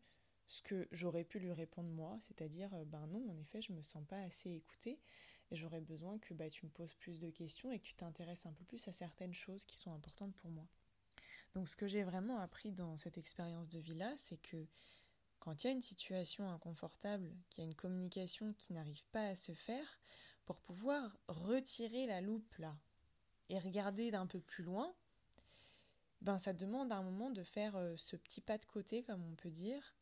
ce 0.48 0.62
que 0.62 0.88
j'aurais 0.92 1.24
pu 1.24 1.40
lui 1.40 1.54
répondre 1.54 1.90
moi, 1.90 2.16
c'est-à-dire 2.20 2.70
ben 2.86 3.08
non, 3.08 3.28
en 3.32 3.38
effet, 3.38 3.62
je 3.62 3.72
me 3.72 3.82
sens 3.82 4.04
pas 4.08 4.20
assez 4.20 4.54
écoutée 4.54 5.00
et 5.54 5.56
j'aurais 5.56 5.82
besoin 5.82 6.18
que 6.18 6.34
bah, 6.34 6.50
tu 6.50 6.66
me 6.66 6.72
poses 6.72 6.96
plus 6.96 7.20
de 7.20 7.30
questions 7.30 7.72
et 7.72 7.78
que 7.78 7.86
tu 7.86 7.94
t'intéresses 7.94 8.48
un 8.48 8.54
peu 8.54 8.64
plus 8.66 8.88
à 8.88 8.92
certaines 8.92 9.36
choses 9.36 9.66
qui 9.66 9.76
sont 9.76 9.94
importantes 9.94 10.36
pour 10.36 10.50
moi. 10.50 10.68
Donc 11.54 11.70
ce 11.70 11.76
que 11.76 11.88
j'ai 11.88 12.04
vraiment 12.04 12.40
appris 12.40 12.72
dans 12.72 12.98
cette 12.98 13.20
expérience 13.20 13.70
de 13.70 13.78
vie-là, 13.78 14.12
c'est 14.18 14.42
que 14.42 14.66
quand 15.38 15.64
il 15.64 15.68
y 15.68 15.70
a 15.70 15.74
une 15.74 15.82
situation 15.82 16.50
inconfortable, 16.50 17.32
qu'il 17.50 17.64
y 17.64 17.68
a 17.68 17.70
une 17.70 17.76
communication 17.76 18.54
qui 18.54 18.74
n'arrive 18.74 19.06
pas 19.12 19.28
à 19.28 19.36
se 19.36 19.52
faire, 19.52 20.00
pour 20.46 20.60
pouvoir 20.60 21.16
retirer 21.28 22.08
la 22.08 22.20
loupe 22.20 22.56
là 22.58 22.76
et 23.50 23.60
regarder 23.60 24.10
d'un 24.10 24.26
peu 24.26 24.40
plus 24.40 24.64
loin, 24.64 24.94
ben 26.22 26.40
ça 26.40 26.54
demande 26.54 26.92
à 26.92 26.98
un 26.98 27.04
moment 27.04 27.30
de 27.30 27.44
faire 27.44 27.76
euh, 27.76 27.96
ce 27.96 28.16
petit 28.16 28.42
pas 28.42 28.58
de 28.58 28.66
côté, 28.66 29.04
comme 29.04 29.24
on 29.26 29.36
peut 29.36 29.52
dire, 29.52 29.94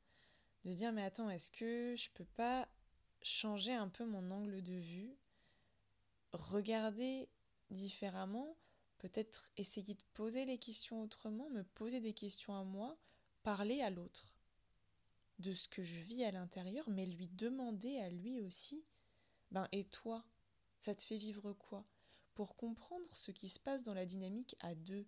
de 0.64 0.72
dire 0.72 0.94
mais 0.94 1.04
attends, 1.04 1.30
est-ce 1.30 1.52
que 1.52 1.96
je 1.98 2.10
peux 2.12 2.26
pas 2.26 2.68
changer 3.22 3.74
un 3.74 3.90
peu 3.90 4.06
mon 4.06 4.32
angle 4.32 4.62
de 4.64 4.74
vue, 4.74 5.16
regarder 6.34 7.30
différemment, 7.70 8.56
peut-être 9.00 9.52
essayer 9.58 9.94
de 9.94 10.04
poser 10.14 10.46
les 10.46 10.58
questions 10.58 11.02
autrement, 11.02 11.50
me 11.50 11.64
poser 11.64 12.00
des 12.00 12.14
questions 12.14 12.56
à 12.56 12.64
moi, 12.64 12.98
parler 13.44 13.82
à 13.82 13.90
l'autre 13.90 14.36
de 15.40 15.54
ce 15.54 15.68
que 15.68 15.84
je 15.84 16.02
vis 16.02 16.24
à 16.24 16.32
l'intérieur, 16.32 16.88
mais 16.90 17.06
lui 17.06 17.28
demander 17.30 17.98
à 18.00 18.10
lui 18.10 18.40
aussi, 18.42 18.86
ben 19.50 19.68
et 19.72 19.86
toi, 19.86 20.24
ça 20.78 20.94
te 20.94 21.02
fait 21.02 21.18
vivre 21.18 21.54
quoi? 21.54 21.84
Pour 22.36 22.56
comprendre 22.56 23.10
ce 23.14 23.32
qui 23.32 23.50
se 23.50 23.60
passe 23.60 23.84
dans 23.84 23.94
la 23.94 24.06
dynamique 24.06 24.56
à 24.60 24.76
deux, 24.76 25.06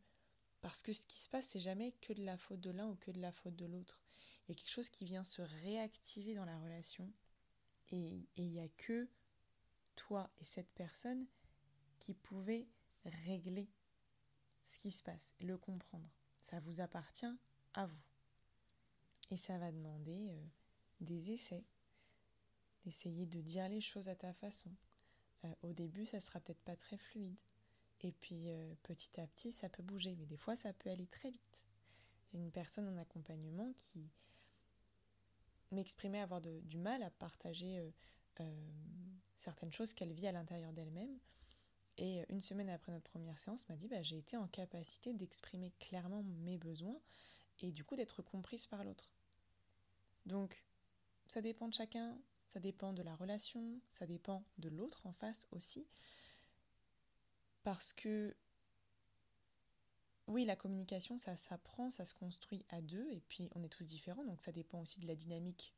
parce 0.62 0.82
que 0.82 0.94
ce 0.94 1.06
qui 1.06 1.20
se 1.20 1.30
passe, 1.30 1.48
c'est 1.48 1.60
jamais 1.60 1.92
que 2.02 2.14
de 2.14 2.24
la 2.24 2.38
faute 2.38 2.62
de 2.62 2.72
l'un 2.72 2.88
ou 2.88 2.96
que 2.96 3.12
de 3.12 3.22
la 3.22 3.32
faute 3.32 3.56
de 3.56 3.66
l'autre. 3.66 4.00
Il 4.48 4.52
y 4.52 4.54
a 4.54 4.56
quelque 4.56 4.72
chose 4.72 4.90
qui 4.90 5.06
vient 5.06 5.24
se 5.24 5.42
réactiver 5.42 6.34
dans 6.34 6.46
la 6.46 6.60
relation, 6.60 7.12
et 7.92 8.28
il 8.38 8.48
n'y 8.48 8.60
a 8.60 8.68
que 8.70 9.08
toi 9.96 10.30
et 10.40 10.44
cette 10.44 10.74
personne 10.74 11.26
qui 12.00 12.14
pouvez 12.14 12.68
régler 13.06 13.70
ce 14.64 14.80
qui 14.80 14.92
se 14.92 15.04
passe, 15.04 15.36
le 15.40 15.58
comprendre. 15.58 16.10
Ça 16.42 16.60
vous 16.60 16.82
appartient 16.82 17.38
à 17.74 17.86
vous. 17.86 18.08
Et 19.32 19.38
ça 19.38 19.58
va 19.58 19.72
demander 19.72 20.30
euh, 20.30 20.46
des 21.02 21.32
essais, 21.32 21.64
d'essayer 22.84 23.26
de 23.26 23.42
dire 23.42 23.68
les 23.70 23.82
choses 23.82 24.10
à 24.10 24.16
ta 24.16 24.34
façon. 24.34 24.72
Euh, 25.44 25.54
au 25.62 25.74
début, 25.74 26.06
ça 26.06 26.20
sera 26.20 26.40
peut-être 26.40 26.62
pas 26.62 26.76
très 26.76 26.98
fluide. 26.98 27.40
Et 28.02 28.12
puis 28.12 28.50
euh, 28.50 28.76
petit 28.84 29.20
à 29.20 29.28
petit, 29.28 29.52
ça 29.52 29.70
peut 29.70 29.84
bouger, 29.84 30.16
mais 30.16 30.26
des 30.26 30.38
fois, 30.38 30.56
ça 30.56 30.74
peut 30.74 30.90
aller 30.90 31.08
très 31.08 31.32
vite. 31.32 31.66
J'ai 32.32 32.40
une 32.40 32.52
personne 32.52 32.88
en 32.88 32.98
accompagnement 32.98 33.72
qui 33.78 34.12
m'exprimait 35.72 36.22
avoir 36.22 36.42
du 36.42 36.78
mal 36.78 37.02
à 37.04 37.10
partager 37.10 37.82
certaines 39.38 39.74
choses 39.74 39.94
qu'elle 39.94 40.14
vit 40.14 40.28
à 40.28 40.32
l'intérieur 40.32 40.74
d'elle-même. 40.74 41.18
Et 41.98 42.24
une 42.30 42.42
semaine 42.42 42.70
après 42.70 42.92
notre 42.92 43.10
première 43.10 43.38
séance, 43.38 43.70
m'a 43.70 43.76
dit 43.76 43.88
bah, 43.88 44.02
j'ai 44.02 44.18
été 44.18 44.36
en 44.38 44.48
capacité 44.48 45.14
d'exprimer 45.14 45.72
clairement 45.80 46.24
mes 46.24 46.58
besoins 46.58 47.00
et 47.60 47.72
du 47.72 47.84
coup 47.84 47.96
d'être 47.96 48.22
comprise 48.22 48.66
par 48.66 48.84
l'autre. 48.84 49.14
Donc, 50.26 50.64
ça 51.28 51.42
dépend 51.42 51.68
de 51.68 51.74
chacun, 51.74 52.18
ça 52.48 52.60
dépend 52.60 52.94
de 52.94 53.02
la 53.02 53.16
relation, 53.16 53.80
ça 53.90 54.06
dépend 54.06 54.44
de 54.58 54.70
l'autre 54.70 55.06
en 55.06 55.14
face 55.14 55.48
aussi. 55.52 55.88
Parce 57.64 57.94
que, 57.94 58.36
oui, 60.28 60.46
la 60.46 60.56
communication, 60.56 61.18
ça 61.18 61.36
s'apprend, 61.36 61.90
ça 61.92 62.06
se 62.06 62.14
construit 62.14 62.66
à 62.70 62.82
deux, 62.82 63.10
et 63.12 63.22
puis 63.22 63.50
on 63.56 63.64
est 63.64 63.70
tous 63.70 63.86
différents, 63.86 64.24
donc 64.26 64.42
ça 64.42 64.52
dépend 64.52 64.80
aussi 64.82 65.00
de 65.00 65.08
la 65.08 65.16
dynamique 65.16 65.74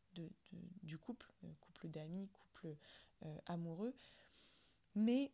du 0.84 0.98
couple, 0.98 1.32
euh, 1.44 1.54
couple 1.60 1.90
d'amis, 1.90 2.30
couple 2.30 2.76
euh, 3.24 3.38
amoureux. 3.46 3.96
Mais 4.96 5.32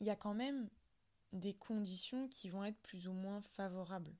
il 0.00 0.06
y 0.06 0.10
a 0.10 0.16
quand 0.16 0.34
même 0.34 0.68
des 1.32 1.54
conditions 1.54 2.28
qui 2.28 2.48
vont 2.48 2.64
être 2.64 2.80
plus 2.82 3.06
ou 3.06 3.12
moins 3.12 3.40
favorables 3.42 4.14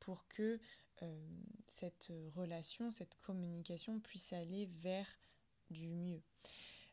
pour 0.00 0.26
que 0.28 0.60
euh, 1.02 1.28
cette 1.66 2.12
relation, 2.34 2.90
cette 2.90 3.16
communication 3.16 3.98
puisse 4.00 4.32
aller 4.32 4.66
vers 4.66 5.08
du 5.70 5.90
mieux. 5.90 6.22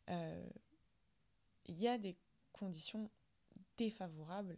Euh, 0.09 0.49
il 1.65 1.75
y 1.75 1.87
a 1.87 1.97
des 1.97 2.17
conditions 2.51 3.09
défavorables, 3.77 4.57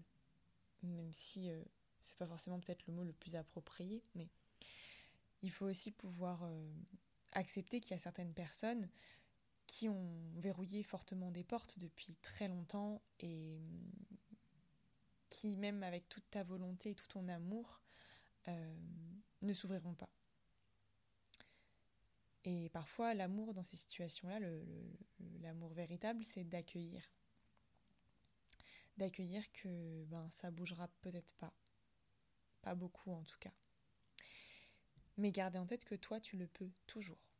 même 0.83 1.11
si 1.13 1.49
euh, 1.49 1.63
c'est 2.01 2.17
pas 2.17 2.27
forcément 2.27 2.59
peut-être 2.59 2.85
le 2.87 2.93
mot 2.93 3.03
le 3.03 3.13
plus 3.13 3.35
approprié, 3.35 4.01
mais 4.15 4.27
il 5.41 5.51
faut 5.51 5.65
aussi 5.65 5.91
pouvoir 5.91 6.49
accepter 7.33 7.81
qu'il 7.81 7.91
y 7.91 7.95
a 7.95 7.97
certaines 7.97 8.33
personnes 8.33 8.89
qui 9.67 9.89
ont 9.89 10.31
verrouillé 10.35 10.83
fortement 10.83 11.31
des 11.31 11.43
portes 11.43 11.79
depuis 11.79 12.15
très 12.17 12.47
longtemps 12.47 13.01
et 13.19 13.59
qui, 15.29 15.55
même 15.57 15.83
avec 15.83 16.07
toute 16.09 16.29
ta 16.29 16.43
volonté 16.43 16.91
et 16.91 16.95
tout 16.95 17.07
ton 17.07 17.27
amour, 17.27 17.81
ne 18.47 19.53
s'ouvriront 19.53 19.95
pas. 19.95 20.09
Et 22.45 22.69
parfois, 22.69 23.13
l'amour 23.13 23.53
dans 23.53 23.63
ces 23.63 23.77
situations-là, 23.77 24.39
l'amour 25.41 25.73
véritable, 25.73 26.23
c'est 26.23 26.43
d'accueillir. 26.43 27.01
D'accueillir 28.97 29.49
que 29.53 30.03
ben, 30.05 30.29
ça 30.29 30.51
bougera 30.51 30.87
peut-être 31.01 31.33
pas. 31.35 31.53
Pas 32.61 32.75
beaucoup 32.75 33.11
en 33.11 33.23
tout 33.23 33.37
cas. 33.39 33.53
Mais 35.17 35.31
garder 35.31 35.57
en 35.57 35.65
tête 35.65 35.85
que 35.85 35.95
toi, 35.95 36.19
tu 36.19 36.37
le 36.37 36.47
peux 36.47 36.69
toujours. 36.85 37.32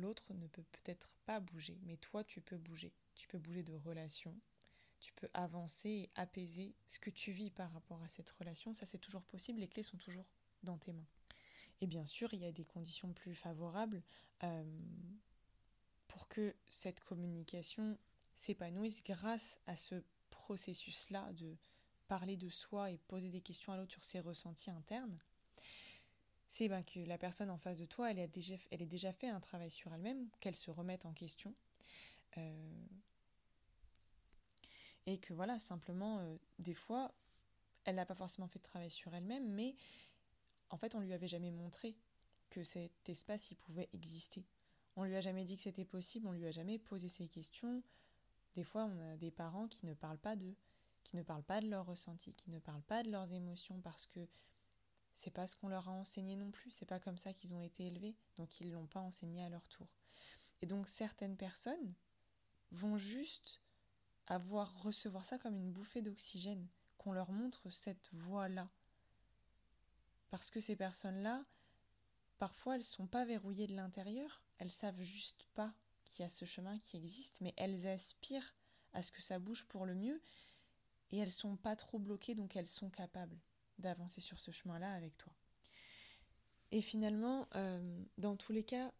L'autre 0.00 0.32
ne 0.32 0.46
peut 0.46 0.64
peut-être 0.72 1.18
pas 1.26 1.40
bouger, 1.40 1.78
mais 1.82 1.96
toi, 1.98 2.24
tu 2.24 2.40
peux 2.40 2.56
bouger. 2.56 2.92
Tu 3.14 3.28
peux 3.28 3.38
bouger 3.38 3.62
de 3.62 3.74
relation. 3.74 4.34
Tu 4.98 5.12
peux 5.12 5.28
avancer 5.34 5.88
et 5.88 6.10
apaiser 6.14 6.74
ce 6.86 6.98
que 6.98 7.10
tu 7.10 7.32
vis 7.32 7.50
par 7.50 7.70
rapport 7.72 8.02
à 8.02 8.08
cette 8.08 8.30
relation. 8.30 8.72
Ça, 8.74 8.86
c'est 8.86 8.98
toujours 8.98 9.22
possible. 9.22 9.60
Les 9.60 9.68
clés 9.68 9.82
sont 9.82 9.96
toujours 9.98 10.32
dans 10.62 10.78
tes 10.78 10.92
mains. 10.92 11.06
Et 11.80 11.86
bien 11.86 12.06
sûr, 12.06 12.32
il 12.34 12.40
y 12.40 12.46
a 12.46 12.52
des 12.52 12.64
conditions 12.64 13.12
plus 13.12 13.34
favorables 13.34 14.02
euh, 14.42 14.64
pour 16.08 16.28
que 16.28 16.54
cette 16.68 17.00
communication 17.00 17.98
s'épanouisse 18.34 19.02
grâce 19.02 19.60
à 19.66 19.76
ce 19.76 20.02
processus-là 20.30 21.32
de 21.34 21.56
parler 22.08 22.36
de 22.36 22.48
soi 22.48 22.90
et 22.90 22.98
poser 22.98 23.30
des 23.30 23.40
questions 23.40 23.72
à 23.72 23.76
l'autre 23.76 23.92
sur 23.92 24.04
ses 24.04 24.20
ressentis 24.20 24.70
internes. 24.70 25.16
C'est 26.50 26.68
ben, 26.68 26.82
que 26.82 26.98
la 26.98 27.16
personne 27.16 27.48
en 27.48 27.58
face 27.58 27.78
de 27.78 27.86
toi, 27.86 28.10
elle 28.10 28.18
a 28.18 28.26
déjà, 28.26 28.56
déjà 28.72 29.12
fait 29.12 29.28
un 29.28 29.38
travail 29.38 29.70
sur 29.70 29.94
elle-même, 29.94 30.28
qu'elle 30.40 30.56
se 30.56 30.72
remette 30.72 31.06
en 31.06 31.12
question. 31.12 31.54
Euh, 32.38 32.86
et 35.06 35.18
que 35.18 35.32
voilà, 35.32 35.60
simplement, 35.60 36.18
euh, 36.18 36.36
des 36.58 36.74
fois, 36.74 37.14
elle 37.84 37.94
n'a 37.94 38.04
pas 38.04 38.16
forcément 38.16 38.48
fait 38.48 38.58
de 38.58 38.64
travail 38.64 38.90
sur 38.90 39.14
elle-même, 39.14 39.48
mais 39.48 39.76
en 40.70 40.76
fait, 40.76 40.96
on 40.96 41.00
lui 41.00 41.12
avait 41.12 41.28
jamais 41.28 41.52
montré 41.52 41.94
que 42.50 42.64
cet 42.64 43.08
espace 43.08 43.52
y 43.52 43.54
pouvait 43.54 43.88
exister. 43.92 44.44
On 44.96 45.04
lui 45.04 45.14
a 45.14 45.20
jamais 45.20 45.44
dit 45.44 45.56
que 45.56 45.62
c'était 45.62 45.84
possible, 45.84 46.26
on 46.26 46.32
lui 46.32 46.48
a 46.48 46.50
jamais 46.50 46.80
posé 46.80 47.06
ces 47.06 47.28
questions. 47.28 47.80
Des 48.54 48.64
fois, 48.64 48.86
on 48.86 49.12
a 49.12 49.16
des 49.16 49.30
parents 49.30 49.68
qui 49.68 49.86
ne 49.86 49.94
parlent 49.94 50.18
pas 50.18 50.34
d'eux, 50.34 50.56
qui 51.04 51.14
ne 51.14 51.22
parlent 51.22 51.44
pas 51.44 51.60
de 51.60 51.68
leurs 51.68 51.86
ressentis, 51.86 52.32
qui 52.32 52.50
ne 52.50 52.58
parlent 52.58 52.82
pas 52.82 53.04
de 53.04 53.10
leurs 53.12 53.32
émotions 53.32 53.80
parce 53.82 54.06
que 54.06 54.26
c'est 55.20 55.30
pas 55.30 55.46
ce 55.46 55.54
qu'on 55.54 55.68
leur 55.68 55.86
a 55.86 55.92
enseigné 55.92 56.34
non 56.34 56.50
plus, 56.50 56.70
c'est 56.70 56.86
pas 56.86 56.98
comme 56.98 57.18
ça 57.18 57.34
qu'ils 57.34 57.54
ont 57.54 57.60
été 57.60 57.86
élevés, 57.86 58.16
donc 58.38 58.58
ils 58.58 58.70
l'ont 58.70 58.86
pas 58.86 59.00
enseigné 59.00 59.42
à 59.42 59.50
leur 59.50 59.68
tour. 59.68 59.86
Et 60.62 60.66
donc 60.66 60.88
certaines 60.88 61.36
personnes 61.36 61.92
vont 62.72 62.96
juste 62.96 63.60
avoir 64.28 64.82
recevoir 64.82 65.26
ça 65.26 65.36
comme 65.36 65.58
une 65.58 65.74
bouffée 65.74 66.00
d'oxygène, 66.00 66.66
qu'on 66.96 67.12
leur 67.12 67.30
montre 67.32 67.68
cette 67.68 68.08
voie-là, 68.14 68.66
parce 70.30 70.48
que 70.48 70.58
ces 70.58 70.76
personnes-là, 70.76 71.44
parfois, 72.38 72.76
elles 72.76 72.84
sont 72.84 73.06
pas 73.06 73.26
verrouillées 73.26 73.66
de 73.66 73.76
l'intérieur, 73.76 74.42
elles 74.56 74.70
savent 74.70 75.02
juste 75.02 75.46
pas 75.52 75.74
qu'il 76.06 76.22
y 76.22 76.26
a 76.26 76.30
ce 76.30 76.46
chemin 76.46 76.78
qui 76.78 76.96
existe, 76.96 77.42
mais 77.42 77.52
elles 77.58 77.88
aspirent 77.88 78.54
à 78.94 79.02
ce 79.02 79.12
que 79.12 79.20
ça 79.20 79.38
bouge 79.38 79.66
pour 79.66 79.84
le 79.84 79.94
mieux, 79.94 80.22
et 81.10 81.18
elles 81.18 81.30
sont 81.30 81.56
pas 81.56 81.76
trop 81.76 81.98
bloquées, 81.98 82.34
donc 82.34 82.56
elles 82.56 82.68
sont 82.68 82.88
capables 82.88 83.38
d'avancer 83.80 84.20
sur 84.20 84.38
ce 84.38 84.50
chemin-là 84.50 84.92
avec 84.92 85.16
toi. 85.16 85.32
Et 86.72 86.82
finalement, 86.82 87.48
euh, 87.56 88.04
dans 88.18 88.36
tous 88.36 88.52
les 88.52 88.62
cas, 88.62 88.92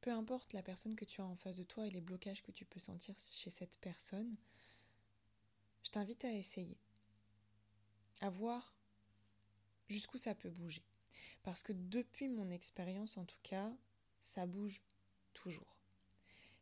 peu 0.00 0.12
importe 0.12 0.52
la 0.52 0.62
personne 0.62 0.94
que 0.96 1.04
tu 1.04 1.20
as 1.20 1.26
en 1.26 1.36
face 1.36 1.56
de 1.56 1.64
toi 1.64 1.86
et 1.86 1.90
les 1.90 2.00
blocages 2.00 2.42
que 2.42 2.52
tu 2.52 2.64
peux 2.64 2.80
sentir 2.80 3.14
chez 3.18 3.50
cette 3.50 3.78
personne, 3.78 4.36
je 5.82 5.90
t'invite 5.90 6.24
à 6.24 6.32
essayer, 6.32 6.78
à 8.20 8.30
voir 8.30 8.76
jusqu'où 9.88 10.18
ça 10.18 10.34
peut 10.34 10.50
bouger. 10.50 10.82
Parce 11.42 11.62
que 11.62 11.72
depuis 11.72 12.28
mon 12.28 12.50
expérience, 12.50 13.16
en 13.16 13.24
tout 13.24 13.40
cas, 13.42 13.72
ça 14.20 14.46
bouge 14.46 14.82
toujours. 15.32 15.78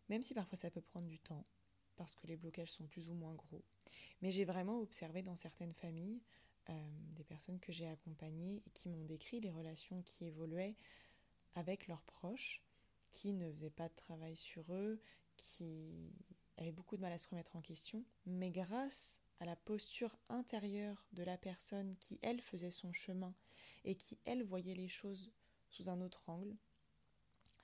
Même 0.08 0.22
si 0.22 0.34
parfois 0.34 0.58
ça 0.58 0.70
peut 0.70 0.80
prendre 0.80 1.06
du 1.06 1.18
temps, 1.18 1.44
parce 1.96 2.14
que 2.14 2.26
les 2.26 2.36
blocages 2.36 2.72
sont 2.72 2.86
plus 2.86 3.10
ou 3.10 3.14
moins 3.14 3.34
gros. 3.34 3.62
Mais 4.22 4.30
j'ai 4.30 4.44
vraiment 4.44 4.80
observé 4.80 5.22
dans 5.22 5.36
certaines 5.36 5.74
familles 5.74 6.22
euh, 6.70 6.90
des 7.16 7.24
personnes 7.24 7.60
que 7.60 7.72
j'ai 7.72 7.86
accompagnées 7.86 8.62
qui 8.74 8.88
m'ont 8.88 9.04
décrit 9.04 9.40
les 9.40 9.50
relations 9.50 10.02
qui 10.02 10.26
évoluaient 10.26 10.76
avec 11.54 11.88
leurs 11.88 12.02
proches, 12.04 12.62
qui 13.10 13.32
ne 13.32 13.50
faisaient 13.52 13.70
pas 13.70 13.88
de 13.88 13.94
travail 13.94 14.36
sur 14.36 14.72
eux, 14.72 15.00
qui 15.36 16.14
avaient 16.58 16.72
beaucoup 16.72 16.96
de 16.96 17.02
mal 17.02 17.12
à 17.12 17.18
se 17.18 17.28
remettre 17.28 17.56
en 17.56 17.60
question, 17.60 18.04
mais 18.26 18.50
grâce 18.50 19.20
à 19.40 19.46
la 19.46 19.56
posture 19.56 20.16
intérieure 20.28 21.06
de 21.12 21.22
la 21.22 21.38
personne 21.38 21.96
qui, 21.96 22.18
elle, 22.22 22.40
faisait 22.40 22.70
son 22.70 22.92
chemin 22.92 23.34
et 23.84 23.94
qui, 23.94 24.18
elle, 24.26 24.44
voyait 24.44 24.74
les 24.74 24.88
choses 24.88 25.32
sous 25.70 25.88
un 25.88 26.00
autre 26.02 26.28
angle, 26.28 26.54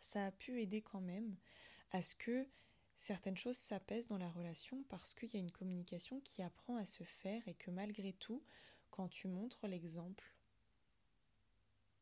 ça 0.01 0.27
a 0.27 0.33
pu 0.33 0.61
aider 0.61 0.81
quand 0.83 1.01
même 1.01 1.37
à 1.93 2.01
ce 2.01 2.17
que 2.17 2.49
certaines 2.95 3.37
choses 3.37 3.57
s'apaisent 3.57 4.09
dans 4.09 4.19
la 4.19 4.31
relation 4.31 4.83
parce 4.89 5.15
qu'il 5.15 5.33
y 5.33 5.37
a 5.37 5.41
une 5.41 5.53
communication 5.53 6.21
qui 6.21 6.43
apprend 6.43 6.77
à 6.77 6.87
se 6.87 7.05
faire 7.05 7.47
et 7.47 7.55
que 7.55 7.71
malgré 7.71 8.13
tout, 8.15 8.43
quand 8.97 9.09
tu 9.09 9.29
montres 9.29 9.67
l'exemple 9.67 10.33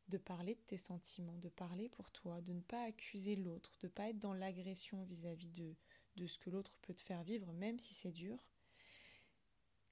de 0.09 0.17
parler 0.17 0.55
de 0.55 0.61
tes 0.61 0.79
sentiments, 0.79 1.39
de 1.39 1.49
parler 1.49 1.89
pour 1.89 2.11
toi, 2.13 2.41
de 2.41 2.53
ne 2.53 2.61
pas 2.61 2.85
accuser 2.85 3.35
l'autre, 3.35 3.77
de 3.81 3.89
ne 3.89 3.93
pas 3.93 4.11
être 4.11 4.21
dans 4.21 4.33
l'agression 4.33 5.03
vis-à-vis 5.05 5.51
de, 5.51 6.27
ce 6.27 6.39
que 6.39 6.51
l'autre 6.51 6.79
peut 6.83 6.95
te 6.95 7.01
faire 7.01 7.25
vivre, 7.25 7.53
même 7.53 7.81
si 7.81 7.95
c'est 7.95 8.13
dur, 8.13 8.37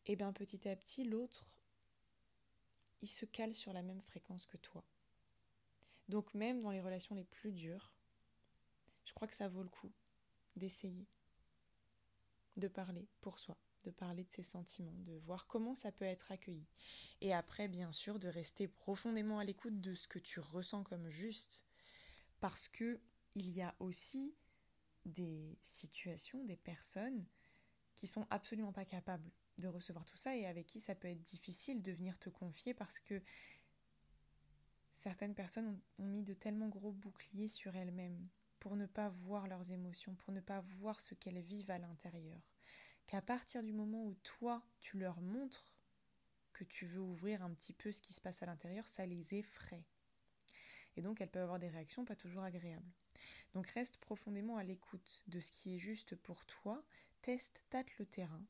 et 0.07 0.13
eh 0.13 0.17
bien 0.17 0.33
petit 0.33 0.69
à 0.69 0.77
petit, 0.77 1.05
l'autre, 1.05 1.47
il 3.01 3.09
se 3.09 3.25
cale 3.25 3.55
sur 3.55 3.73
la 3.73 3.83
même 3.83 4.01
fréquence 4.01 4.47
que 4.47 4.57
toi. 4.57 4.85
Donc 6.09 6.35
même 6.35 6.61
dans 6.61 6.71
les 6.71 6.81
relations 6.81 7.15
les 7.15 7.25
plus 7.25 7.53
dures, 7.53 7.95
je 9.05 9.13
crois 9.13 9.29
que 9.29 9.35
ça 9.35 9.49
vaut 9.49 9.63
le 9.63 9.69
coup 9.69 9.93
d'essayer 10.57 11.07
de 12.57 12.69
parler 12.69 13.09
pour 13.21 13.41
soi, 13.41 13.57
de 13.85 13.91
parler 13.91 14.25
de 14.25 14.33
ses 14.33 14.43
sentiments, 14.43 14.99
de 14.99 15.15
voir 15.15 15.47
comment 15.47 15.75
ça 15.75 15.93
peut 15.93 16.05
être 16.05 16.33
accueilli. 16.33 16.67
Et 17.21 17.33
après, 17.33 17.69
bien 17.69 17.93
sûr, 17.93 18.19
de 18.19 18.29
rester 18.29 18.69
profondément 18.69 19.39
à 19.39 19.45
l'écoute 19.45 19.81
de 19.81 19.95
ce 19.95 20.09
que 20.09 20.19
tu 20.19 20.41
ressens 20.41 20.83
comme 20.85 21.09
juste, 21.09 21.65
parce 22.41 22.69
que 22.69 23.01
il 23.35 23.51
y 23.51 23.63
a 23.63 23.75
aussi 23.81 24.37
des 25.05 25.59
situations, 25.63 26.45
des 26.45 26.57
personnes 26.57 27.27
qui 27.95 28.07
sont 28.07 28.27
absolument 28.31 28.73
pas 28.73 28.85
capables 28.85 29.31
de 29.59 29.69
recevoir 29.69 30.05
tout 30.05 30.17
ça 30.17 30.37
et 30.37 30.47
avec 30.47 30.67
qui 30.67 30.81
ça 30.81 30.95
peut 30.95 31.09
être 31.09 31.23
difficile 31.23 31.83
de 31.83 31.93
venir 31.93 32.19
te 32.19 32.31
confier 32.31 32.75
parce 32.75 33.01
que 33.01 33.23
certaines 34.91 35.35
personnes 35.35 35.81
ont 35.99 36.07
mis 36.07 36.23
de 36.23 36.35
tellement 36.35 36.69
gros 36.69 36.93
boucliers 36.93 37.49
sur 37.49 37.75
elles-mêmes 37.77 38.29
pour 38.59 38.77
ne 38.77 38.87
pas 38.87 39.09
voir 39.09 39.49
leurs 39.49 39.73
émotions, 39.73 40.15
pour 40.15 40.33
ne 40.33 40.41
pas 40.41 40.61
voir 40.61 41.01
ce 41.01 41.15
qu'elles 41.15 41.41
vivent 41.41 41.71
à 41.71 41.79
l'intérieur. 41.79 42.41
Qu'à 43.07 43.23
partir 43.23 43.63
du 43.63 43.73
moment 43.73 44.05
où 44.05 44.15
toi, 44.23 44.63
tu 44.81 44.99
leur 44.99 45.21
montres 45.21 45.81
que 46.53 46.65
tu 46.65 46.87
veux 46.87 47.01
ouvrir 47.01 47.43
un 47.43 47.51
petit 47.53 47.73
peu 47.73 47.93
ce 47.93 48.03
qui 48.03 48.13
se 48.13 48.21
passe 48.21 48.43
à 48.43 48.47
l'intérieur, 48.47 48.87
ça 48.87 49.07
les 49.07 49.35
effraie. 49.35 49.85
Et 50.97 51.03
donc 51.03 51.21
elles 51.21 51.31
peuvent 51.31 51.43
avoir 51.43 51.59
des 51.59 51.69
réactions 51.71 52.05
pas 52.05 52.17
toujours 52.17 52.43
agréables. 52.43 52.93
Donc 53.55 53.67
reste 53.69 53.99
profondément 53.99 54.57
à 54.57 54.65
l'écoute 54.65 55.23
de 55.27 55.41
ce 55.41 55.51
qui 55.51 55.75
est 55.75 55.79
juste 55.79 56.17
pour 56.17 56.45
toi, 56.47 56.83
teste, 57.21 57.65
tâte 57.71 57.99
le 57.99 58.07
terrain, 58.07 58.45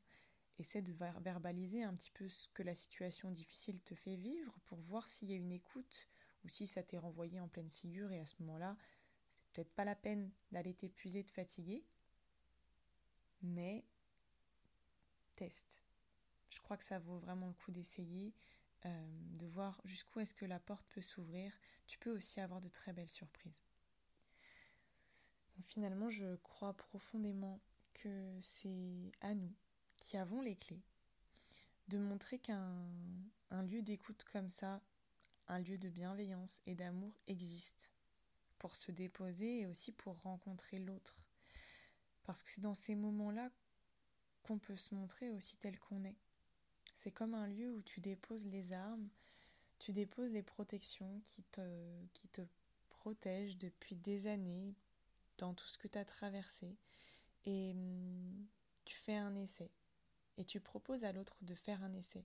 essaie 0.58 0.82
de 0.82 0.92
verbaliser 0.92 1.82
un 1.82 1.94
petit 1.94 2.10
peu 2.10 2.28
ce 2.28 2.48
que 2.48 2.62
la 2.62 2.74
situation 2.74 3.30
difficile 3.30 3.80
te 3.82 3.94
fait 3.94 4.16
vivre 4.16 4.58
pour 4.64 4.78
voir 4.78 5.08
s'il 5.08 5.30
y 5.30 5.32
a 5.32 5.36
une 5.36 5.52
écoute 5.52 6.08
ou 6.44 6.48
si 6.48 6.66
ça 6.66 6.82
t'est 6.82 6.98
renvoyé 6.98 7.40
en 7.40 7.48
pleine 7.48 7.70
figure 7.70 8.10
et 8.12 8.20
à 8.20 8.26
ce 8.26 8.34
moment-là, 8.40 8.76
c'est 9.34 9.44
peut-être 9.52 9.74
pas 9.74 9.84
la 9.84 9.96
peine 9.96 10.30
d'aller 10.50 10.74
t'épuiser, 10.74 11.22
de 11.22 11.30
fatiguer, 11.30 11.84
mais 13.42 13.84
Je 16.48 16.60
crois 16.60 16.76
que 16.76 16.84
ça 16.84 16.98
vaut 16.98 17.18
vraiment 17.18 17.48
le 17.48 17.54
coup 17.54 17.70
d'essayer, 17.70 18.34
euh, 18.84 19.08
de 19.38 19.46
voir 19.46 19.80
jusqu'où 19.84 20.20
est-ce 20.20 20.34
que 20.34 20.44
la 20.44 20.60
porte 20.60 20.86
peut 20.88 21.02
s'ouvrir. 21.02 21.52
Tu 21.86 21.98
peux 21.98 22.14
aussi 22.14 22.40
avoir 22.40 22.60
de 22.60 22.68
très 22.68 22.92
belles 22.92 23.10
surprises. 23.10 23.64
finalement, 25.60 26.10
je 26.10 26.34
crois 26.36 26.74
profondément 26.74 27.60
que 27.94 28.38
c'est 28.40 29.12
à 29.20 29.34
nous 29.34 29.54
qui 29.98 30.16
avons 30.16 30.40
les 30.40 30.56
clés 30.56 30.82
de 31.88 31.98
montrer 31.98 32.38
qu'un 32.38 32.84
un 33.50 33.62
lieu 33.62 33.82
d'écoute 33.82 34.24
comme 34.24 34.48
ça, 34.48 34.80
un 35.48 35.58
lieu 35.58 35.76
de 35.76 35.90
bienveillance 35.90 36.62
et 36.66 36.74
d'amour 36.74 37.12
existe 37.26 37.92
pour 38.58 38.76
se 38.76 38.90
déposer 38.90 39.60
et 39.60 39.66
aussi 39.66 39.92
pour 39.92 40.20
rencontrer 40.22 40.78
l'autre. 40.78 41.26
Parce 42.24 42.42
que 42.42 42.50
c'est 42.50 42.62
dans 42.62 42.74
ces 42.74 42.94
moments-là 42.94 43.50
qu'on 44.42 44.58
peut 44.58 44.76
se 44.76 44.94
montrer 44.94 45.30
aussi 45.30 45.56
tel 45.56 45.78
qu'on 45.78 46.04
est. 46.04 46.16
C'est 46.94 47.12
comme 47.12 47.34
un 47.34 47.46
lieu 47.46 47.72
où 47.72 47.82
tu 47.82 48.00
déposes 48.00 48.46
les 48.46 48.72
armes, 48.72 49.08
tu 49.78 49.92
déposes 49.92 50.32
les 50.32 50.42
protections 50.42 51.20
qui 51.24 51.42
te, 51.44 52.06
qui 52.12 52.28
te 52.28 52.42
protègent 52.88 53.58
depuis 53.58 53.96
des 53.96 54.26
années 54.26 54.76
dans 55.38 55.54
tout 55.54 55.66
ce 55.66 55.78
que 55.78 55.88
tu 55.88 55.98
as 55.98 56.04
traversé. 56.04 56.76
Et 57.46 57.72
hum, 57.72 58.46
tu 58.84 58.96
fais 58.96 59.16
un 59.16 59.34
essai. 59.34 59.70
Et 60.36 60.44
tu 60.44 60.60
proposes 60.60 61.04
à 61.04 61.12
l'autre 61.12 61.38
de 61.42 61.54
faire 61.54 61.82
un 61.82 61.92
essai. 61.92 62.24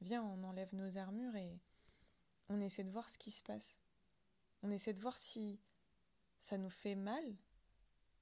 Viens, 0.00 0.22
on 0.22 0.42
enlève 0.44 0.74
nos 0.74 0.98
armures 0.98 1.36
et 1.36 1.58
on 2.48 2.60
essaie 2.60 2.84
de 2.84 2.90
voir 2.90 3.08
ce 3.08 3.18
qui 3.18 3.30
se 3.30 3.42
passe. 3.42 3.80
On 4.62 4.70
essaie 4.70 4.94
de 4.94 5.00
voir 5.00 5.16
si 5.16 5.60
ça 6.38 6.58
nous 6.58 6.70
fait 6.70 6.94
mal 6.94 7.24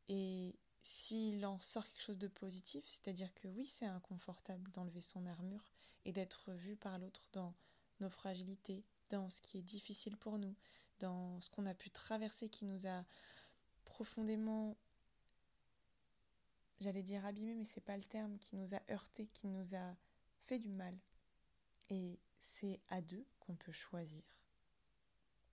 et 0.09 0.55
s'il 0.83 1.47
en 1.47 1.59
sort 1.61 1.87
quelque 1.87 2.03
chose 2.03 2.19
de 2.19 2.29
positif, 2.29 2.85
c'est-à-dire 2.87 3.33
que 3.35 3.49
oui, 3.49 3.65
c'est 3.65 3.87
inconfortable 3.87 4.71
d'enlever 4.73 5.01
son 5.01 5.25
armure 5.27 5.65
et 6.05 6.13
d'être 6.13 6.53
vu 6.53 6.77
par 6.77 6.99
l'autre 6.99 7.29
dans 7.33 7.55
nos 8.01 8.11
fragilités, 8.11 8.85
dans 9.11 9.31
ce 9.31 9.41
qui 9.41 9.59
est 9.59 9.63
difficile 9.63 10.17
pour 10.17 10.39
nous, 10.39 10.57
dans 10.99 11.41
ce 11.41 11.51
qu'on 11.51 11.67
a 11.67 11.75
pu 11.75 11.91
traverser 11.91 12.49
qui 12.49 12.65
nous 12.65 12.87
a 12.87 13.05
profondément 13.85 14.77
j'allais 16.81 17.03
dire 17.03 17.25
abîmé 17.25 17.55
mais 17.55 17.65
c'est 17.65 17.85
pas 17.85 17.97
le 17.97 18.03
terme 18.03 18.39
qui 18.39 18.57
nous 18.57 18.75
a 18.75 18.81
heurté, 18.91 19.29
qui 19.29 19.47
nous 19.47 19.77
a 19.77 19.97
fait 20.43 20.59
du 20.59 20.73
mal. 20.73 20.99
Et 21.91 22.19
c'est 22.41 22.81
à 22.89 23.01
deux 23.03 23.25
qu'on 23.39 23.55
peut 23.55 23.73
choisir 23.73 24.25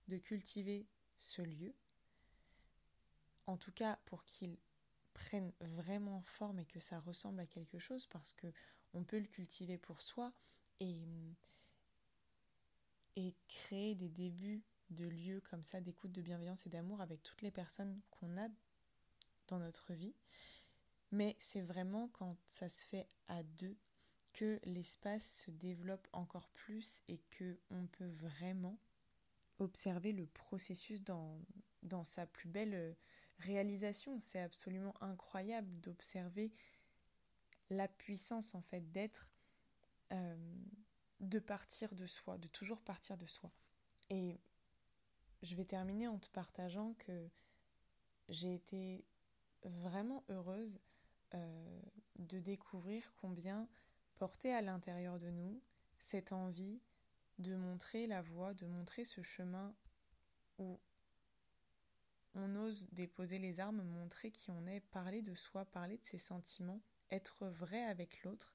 de 0.08 0.18
cultiver 0.18 0.86
ce 1.18 1.42
lieu 1.42 1.72
en 3.46 3.56
tout 3.56 3.72
cas 3.72 3.96
pour 4.06 4.24
qu'il 4.24 4.56
prenne 5.20 5.52
vraiment 5.60 6.22
forme 6.22 6.60
et 6.60 6.64
que 6.64 6.80
ça 6.80 6.98
ressemble 7.00 7.40
à 7.40 7.46
quelque 7.46 7.78
chose 7.78 8.06
parce 8.06 8.32
que 8.32 8.46
on 8.94 9.04
peut 9.04 9.18
le 9.18 9.26
cultiver 9.26 9.76
pour 9.76 10.00
soi 10.00 10.32
et, 10.80 11.04
et 13.16 13.34
créer 13.46 13.94
des 13.94 14.08
débuts 14.08 14.62
de 14.88 15.06
lieux 15.06 15.42
comme 15.42 15.62
ça 15.62 15.82
d'écoute, 15.82 16.10
de 16.10 16.22
bienveillance 16.22 16.66
et 16.66 16.70
d'amour 16.70 17.02
avec 17.02 17.22
toutes 17.22 17.42
les 17.42 17.50
personnes 17.50 18.00
qu'on 18.10 18.36
a 18.38 18.48
dans 19.48 19.58
notre 19.58 19.92
vie. 19.92 20.14
Mais 21.12 21.36
c'est 21.38 21.62
vraiment 21.62 22.08
quand 22.08 22.38
ça 22.46 22.70
se 22.70 22.84
fait 22.84 23.06
à 23.28 23.42
deux 23.42 23.76
que 24.32 24.58
l'espace 24.64 25.42
se 25.44 25.50
développe 25.50 26.08
encore 26.12 26.48
plus 26.48 27.02
et 27.08 27.18
que 27.30 27.58
on 27.70 27.86
peut 27.88 28.08
vraiment 28.08 28.78
observer 29.58 30.12
le 30.12 30.26
processus 30.26 31.04
dans, 31.04 31.38
dans 31.82 32.04
sa 32.04 32.26
plus 32.26 32.48
belle 32.48 32.96
réalisation. 33.40 34.18
C'est 34.20 34.40
absolument 34.40 34.94
incroyable 35.02 35.68
d'observer 35.80 36.52
la 37.70 37.88
puissance 37.88 38.54
en 38.54 38.62
fait 38.62 38.90
d'être, 38.92 39.32
euh, 40.12 40.54
de 41.20 41.38
partir 41.38 41.94
de 41.94 42.06
soi, 42.06 42.38
de 42.38 42.48
toujours 42.48 42.80
partir 42.82 43.16
de 43.16 43.26
soi. 43.26 43.50
Et 44.10 44.40
je 45.42 45.54
vais 45.54 45.64
terminer 45.64 46.08
en 46.08 46.18
te 46.18 46.28
partageant 46.30 46.94
que 46.94 47.30
j'ai 48.28 48.54
été 48.54 49.04
vraiment 49.62 50.24
heureuse 50.28 50.80
euh, 51.34 51.80
de 52.18 52.38
découvrir 52.40 53.14
combien 53.16 53.68
porter 54.18 54.52
à 54.52 54.62
l'intérieur 54.62 55.18
de 55.18 55.30
nous 55.30 55.60
cette 55.98 56.32
envie 56.32 56.80
de 57.38 57.54
montrer 57.54 58.06
la 58.06 58.20
voie, 58.20 58.52
de 58.54 58.66
montrer 58.66 59.04
ce 59.04 59.22
chemin 59.22 59.74
où 60.58 60.78
on 62.34 62.54
ose 62.56 62.88
déposer 62.92 63.38
les 63.38 63.60
armes, 63.60 63.82
montrer 63.82 64.30
qui 64.30 64.50
on 64.50 64.66
est, 64.66 64.80
parler 64.80 65.22
de 65.22 65.34
soi, 65.34 65.64
parler 65.64 65.98
de 65.98 66.04
ses 66.04 66.18
sentiments, 66.18 66.80
être 67.10 67.46
vrai 67.48 67.82
avec 67.82 68.22
l'autre, 68.22 68.54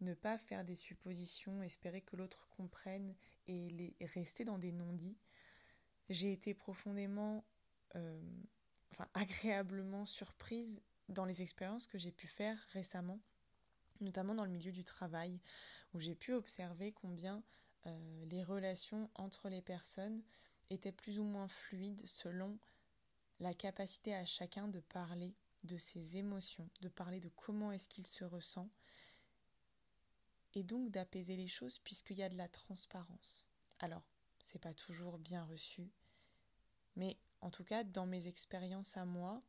ne 0.00 0.14
pas 0.14 0.38
faire 0.38 0.64
des 0.64 0.76
suppositions, 0.76 1.62
espérer 1.62 2.00
que 2.00 2.16
l'autre 2.16 2.48
comprenne 2.50 3.14
et 3.46 3.70
les, 3.70 3.94
rester 4.06 4.44
dans 4.44 4.58
des 4.58 4.72
non-dits. 4.72 5.16
J'ai 6.08 6.32
été 6.32 6.54
profondément, 6.54 7.44
euh, 7.96 8.20
enfin 8.90 9.08
agréablement 9.14 10.06
surprise 10.06 10.82
dans 11.08 11.24
les 11.24 11.42
expériences 11.42 11.86
que 11.86 11.98
j'ai 11.98 12.12
pu 12.12 12.26
faire 12.26 12.58
récemment, 12.72 13.20
notamment 14.00 14.34
dans 14.34 14.44
le 14.44 14.50
milieu 14.50 14.72
du 14.72 14.84
travail, 14.84 15.40
où 15.92 16.00
j'ai 16.00 16.14
pu 16.14 16.32
observer 16.32 16.92
combien 16.92 17.42
euh, 17.86 18.24
les 18.26 18.42
relations 18.42 19.10
entre 19.14 19.48
les 19.48 19.62
personnes 19.62 20.22
étaient 20.70 20.92
plus 20.92 21.18
ou 21.18 21.24
moins 21.24 21.48
fluides 21.48 22.06
selon 22.06 22.58
la 23.40 23.54
capacité 23.54 24.14
à 24.14 24.24
chacun 24.24 24.68
de 24.68 24.80
parler 24.80 25.34
de 25.64 25.78
ses 25.78 26.16
émotions, 26.16 26.68
de 26.82 26.88
parler 26.88 27.20
de 27.20 27.30
comment 27.30 27.72
est-ce 27.72 27.88
qu'il 27.88 28.06
se 28.06 28.24
ressent, 28.24 28.68
et 30.54 30.62
donc 30.62 30.90
d'apaiser 30.90 31.36
les 31.36 31.48
choses 31.48 31.78
puisqu'il 31.78 32.18
y 32.18 32.22
a 32.22 32.28
de 32.28 32.36
la 32.36 32.48
transparence. 32.48 33.46
Alors, 33.80 34.02
c'est 34.40 34.60
pas 34.60 34.74
toujours 34.74 35.18
bien 35.18 35.44
reçu, 35.44 35.90
mais 36.96 37.16
en 37.40 37.50
tout 37.50 37.64
cas, 37.64 37.84
dans 37.84 38.06
mes 38.06 38.28
expériences 38.28 38.96
à 38.96 39.04
moi, 39.04 39.42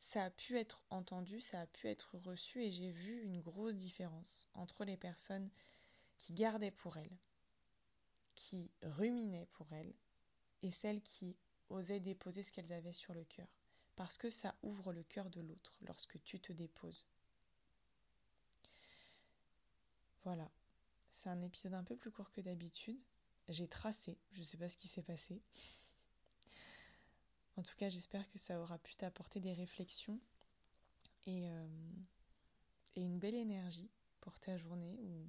ça 0.00 0.24
a 0.24 0.30
pu 0.30 0.56
être 0.56 0.84
entendu, 0.90 1.40
ça 1.40 1.60
a 1.60 1.66
pu 1.66 1.88
être 1.88 2.16
reçu 2.18 2.62
et 2.62 2.70
j'ai 2.70 2.90
vu 2.90 3.22
une 3.22 3.40
grosse 3.40 3.74
différence 3.74 4.48
entre 4.54 4.84
les 4.84 4.96
personnes 4.96 5.50
qui 6.18 6.34
gardaient 6.34 6.70
pour 6.70 6.96
elles, 6.96 7.18
qui 8.34 8.70
ruminaient 8.82 9.48
pour 9.50 9.72
elles, 9.72 9.94
et 10.62 10.70
celles 10.70 11.02
qui 11.02 11.36
osaient 11.70 12.00
déposer 12.00 12.42
ce 12.42 12.52
qu'elles 12.52 12.72
avaient 12.72 12.92
sur 12.92 13.14
le 13.14 13.24
cœur. 13.24 13.48
Parce 13.96 14.16
que 14.16 14.30
ça 14.30 14.54
ouvre 14.62 14.92
le 14.92 15.02
cœur 15.02 15.28
de 15.30 15.40
l'autre 15.40 15.78
lorsque 15.82 16.22
tu 16.22 16.40
te 16.40 16.52
déposes. 16.52 17.04
Voilà, 20.24 20.50
c'est 21.10 21.30
un 21.30 21.40
épisode 21.40 21.74
un 21.74 21.84
peu 21.84 21.96
plus 21.96 22.10
court 22.10 22.30
que 22.30 22.40
d'habitude. 22.40 23.02
J'ai 23.48 23.66
tracé, 23.66 24.18
je 24.30 24.40
ne 24.40 24.44
sais 24.44 24.56
pas 24.56 24.68
ce 24.68 24.76
qui 24.76 24.88
s'est 24.88 25.02
passé. 25.02 25.40
En 27.56 27.62
tout 27.62 27.74
cas, 27.76 27.88
j'espère 27.88 28.28
que 28.30 28.38
ça 28.38 28.60
aura 28.60 28.78
pu 28.78 28.94
t'apporter 28.94 29.40
des 29.40 29.52
réflexions 29.52 30.20
et, 31.26 31.48
euh, 31.48 31.66
et, 32.94 33.02
une 33.02 33.18
belle 33.18 33.34
énergie 33.34 33.90
pour 34.20 34.38
ta 34.38 34.56
journée 34.58 34.96
ou 35.02 35.26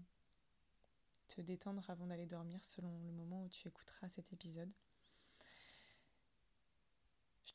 te 1.27 1.41
détendre 1.41 1.89
avant 1.89 2.05
d'aller 2.05 2.27
dormir 2.27 2.63
selon 2.63 2.99
le 2.99 3.11
moment 3.11 3.43
où 3.43 3.49
tu 3.49 3.67
écouteras 3.67 4.09
cet 4.09 4.31
épisode. 4.31 4.71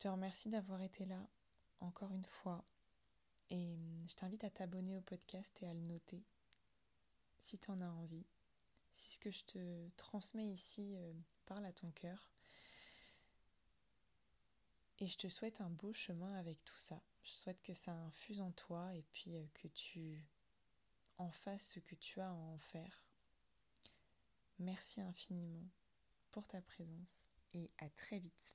Te 0.04 0.08
remercie 0.10 0.50
d'avoir 0.50 0.82
été 0.82 1.06
là 1.06 1.26
encore 1.80 2.12
une 2.12 2.26
fois 2.26 2.62
et 3.48 3.78
je 4.06 4.14
t'invite 4.14 4.44
à 4.44 4.50
t'abonner 4.50 4.94
au 4.98 5.00
podcast 5.00 5.62
et 5.62 5.66
à 5.66 5.72
le 5.72 5.80
noter 5.80 6.22
si 7.38 7.58
tu 7.58 7.70
en 7.70 7.80
as 7.80 7.88
envie. 7.88 8.26
Si 8.92 9.12
ce 9.12 9.18
que 9.18 9.30
je 9.30 9.44
te 9.44 9.88
transmets 9.96 10.44
ici 10.44 10.94
euh, 10.98 11.14
parle 11.46 11.64
à 11.64 11.72
ton 11.72 11.90
cœur, 11.92 12.30
et 14.98 15.06
je 15.06 15.16
te 15.16 15.30
souhaite 15.30 15.62
un 15.62 15.70
beau 15.70 15.94
chemin 15.94 16.34
avec 16.34 16.62
tout 16.66 16.76
ça. 16.76 17.00
Je 17.22 17.32
souhaite 17.32 17.62
que 17.62 17.72
ça 17.72 17.94
infuse 17.94 18.42
en 18.42 18.52
toi 18.52 18.92
et 18.92 19.04
puis 19.10 19.34
euh, 19.34 19.46
que 19.54 19.68
tu 19.68 20.22
en 21.16 21.30
fasses 21.30 21.70
ce 21.70 21.80
que 21.80 21.94
tu 21.94 22.20
as 22.20 22.28
à 22.28 22.34
en 22.34 22.58
faire. 22.58 23.02
Merci 24.58 25.00
infiniment 25.00 25.66
pour 26.30 26.46
ta 26.46 26.60
présence 26.60 27.24
et 27.54 27.70
à 27.78 27.88
très 27.88 28.18
vite 28.18 28.54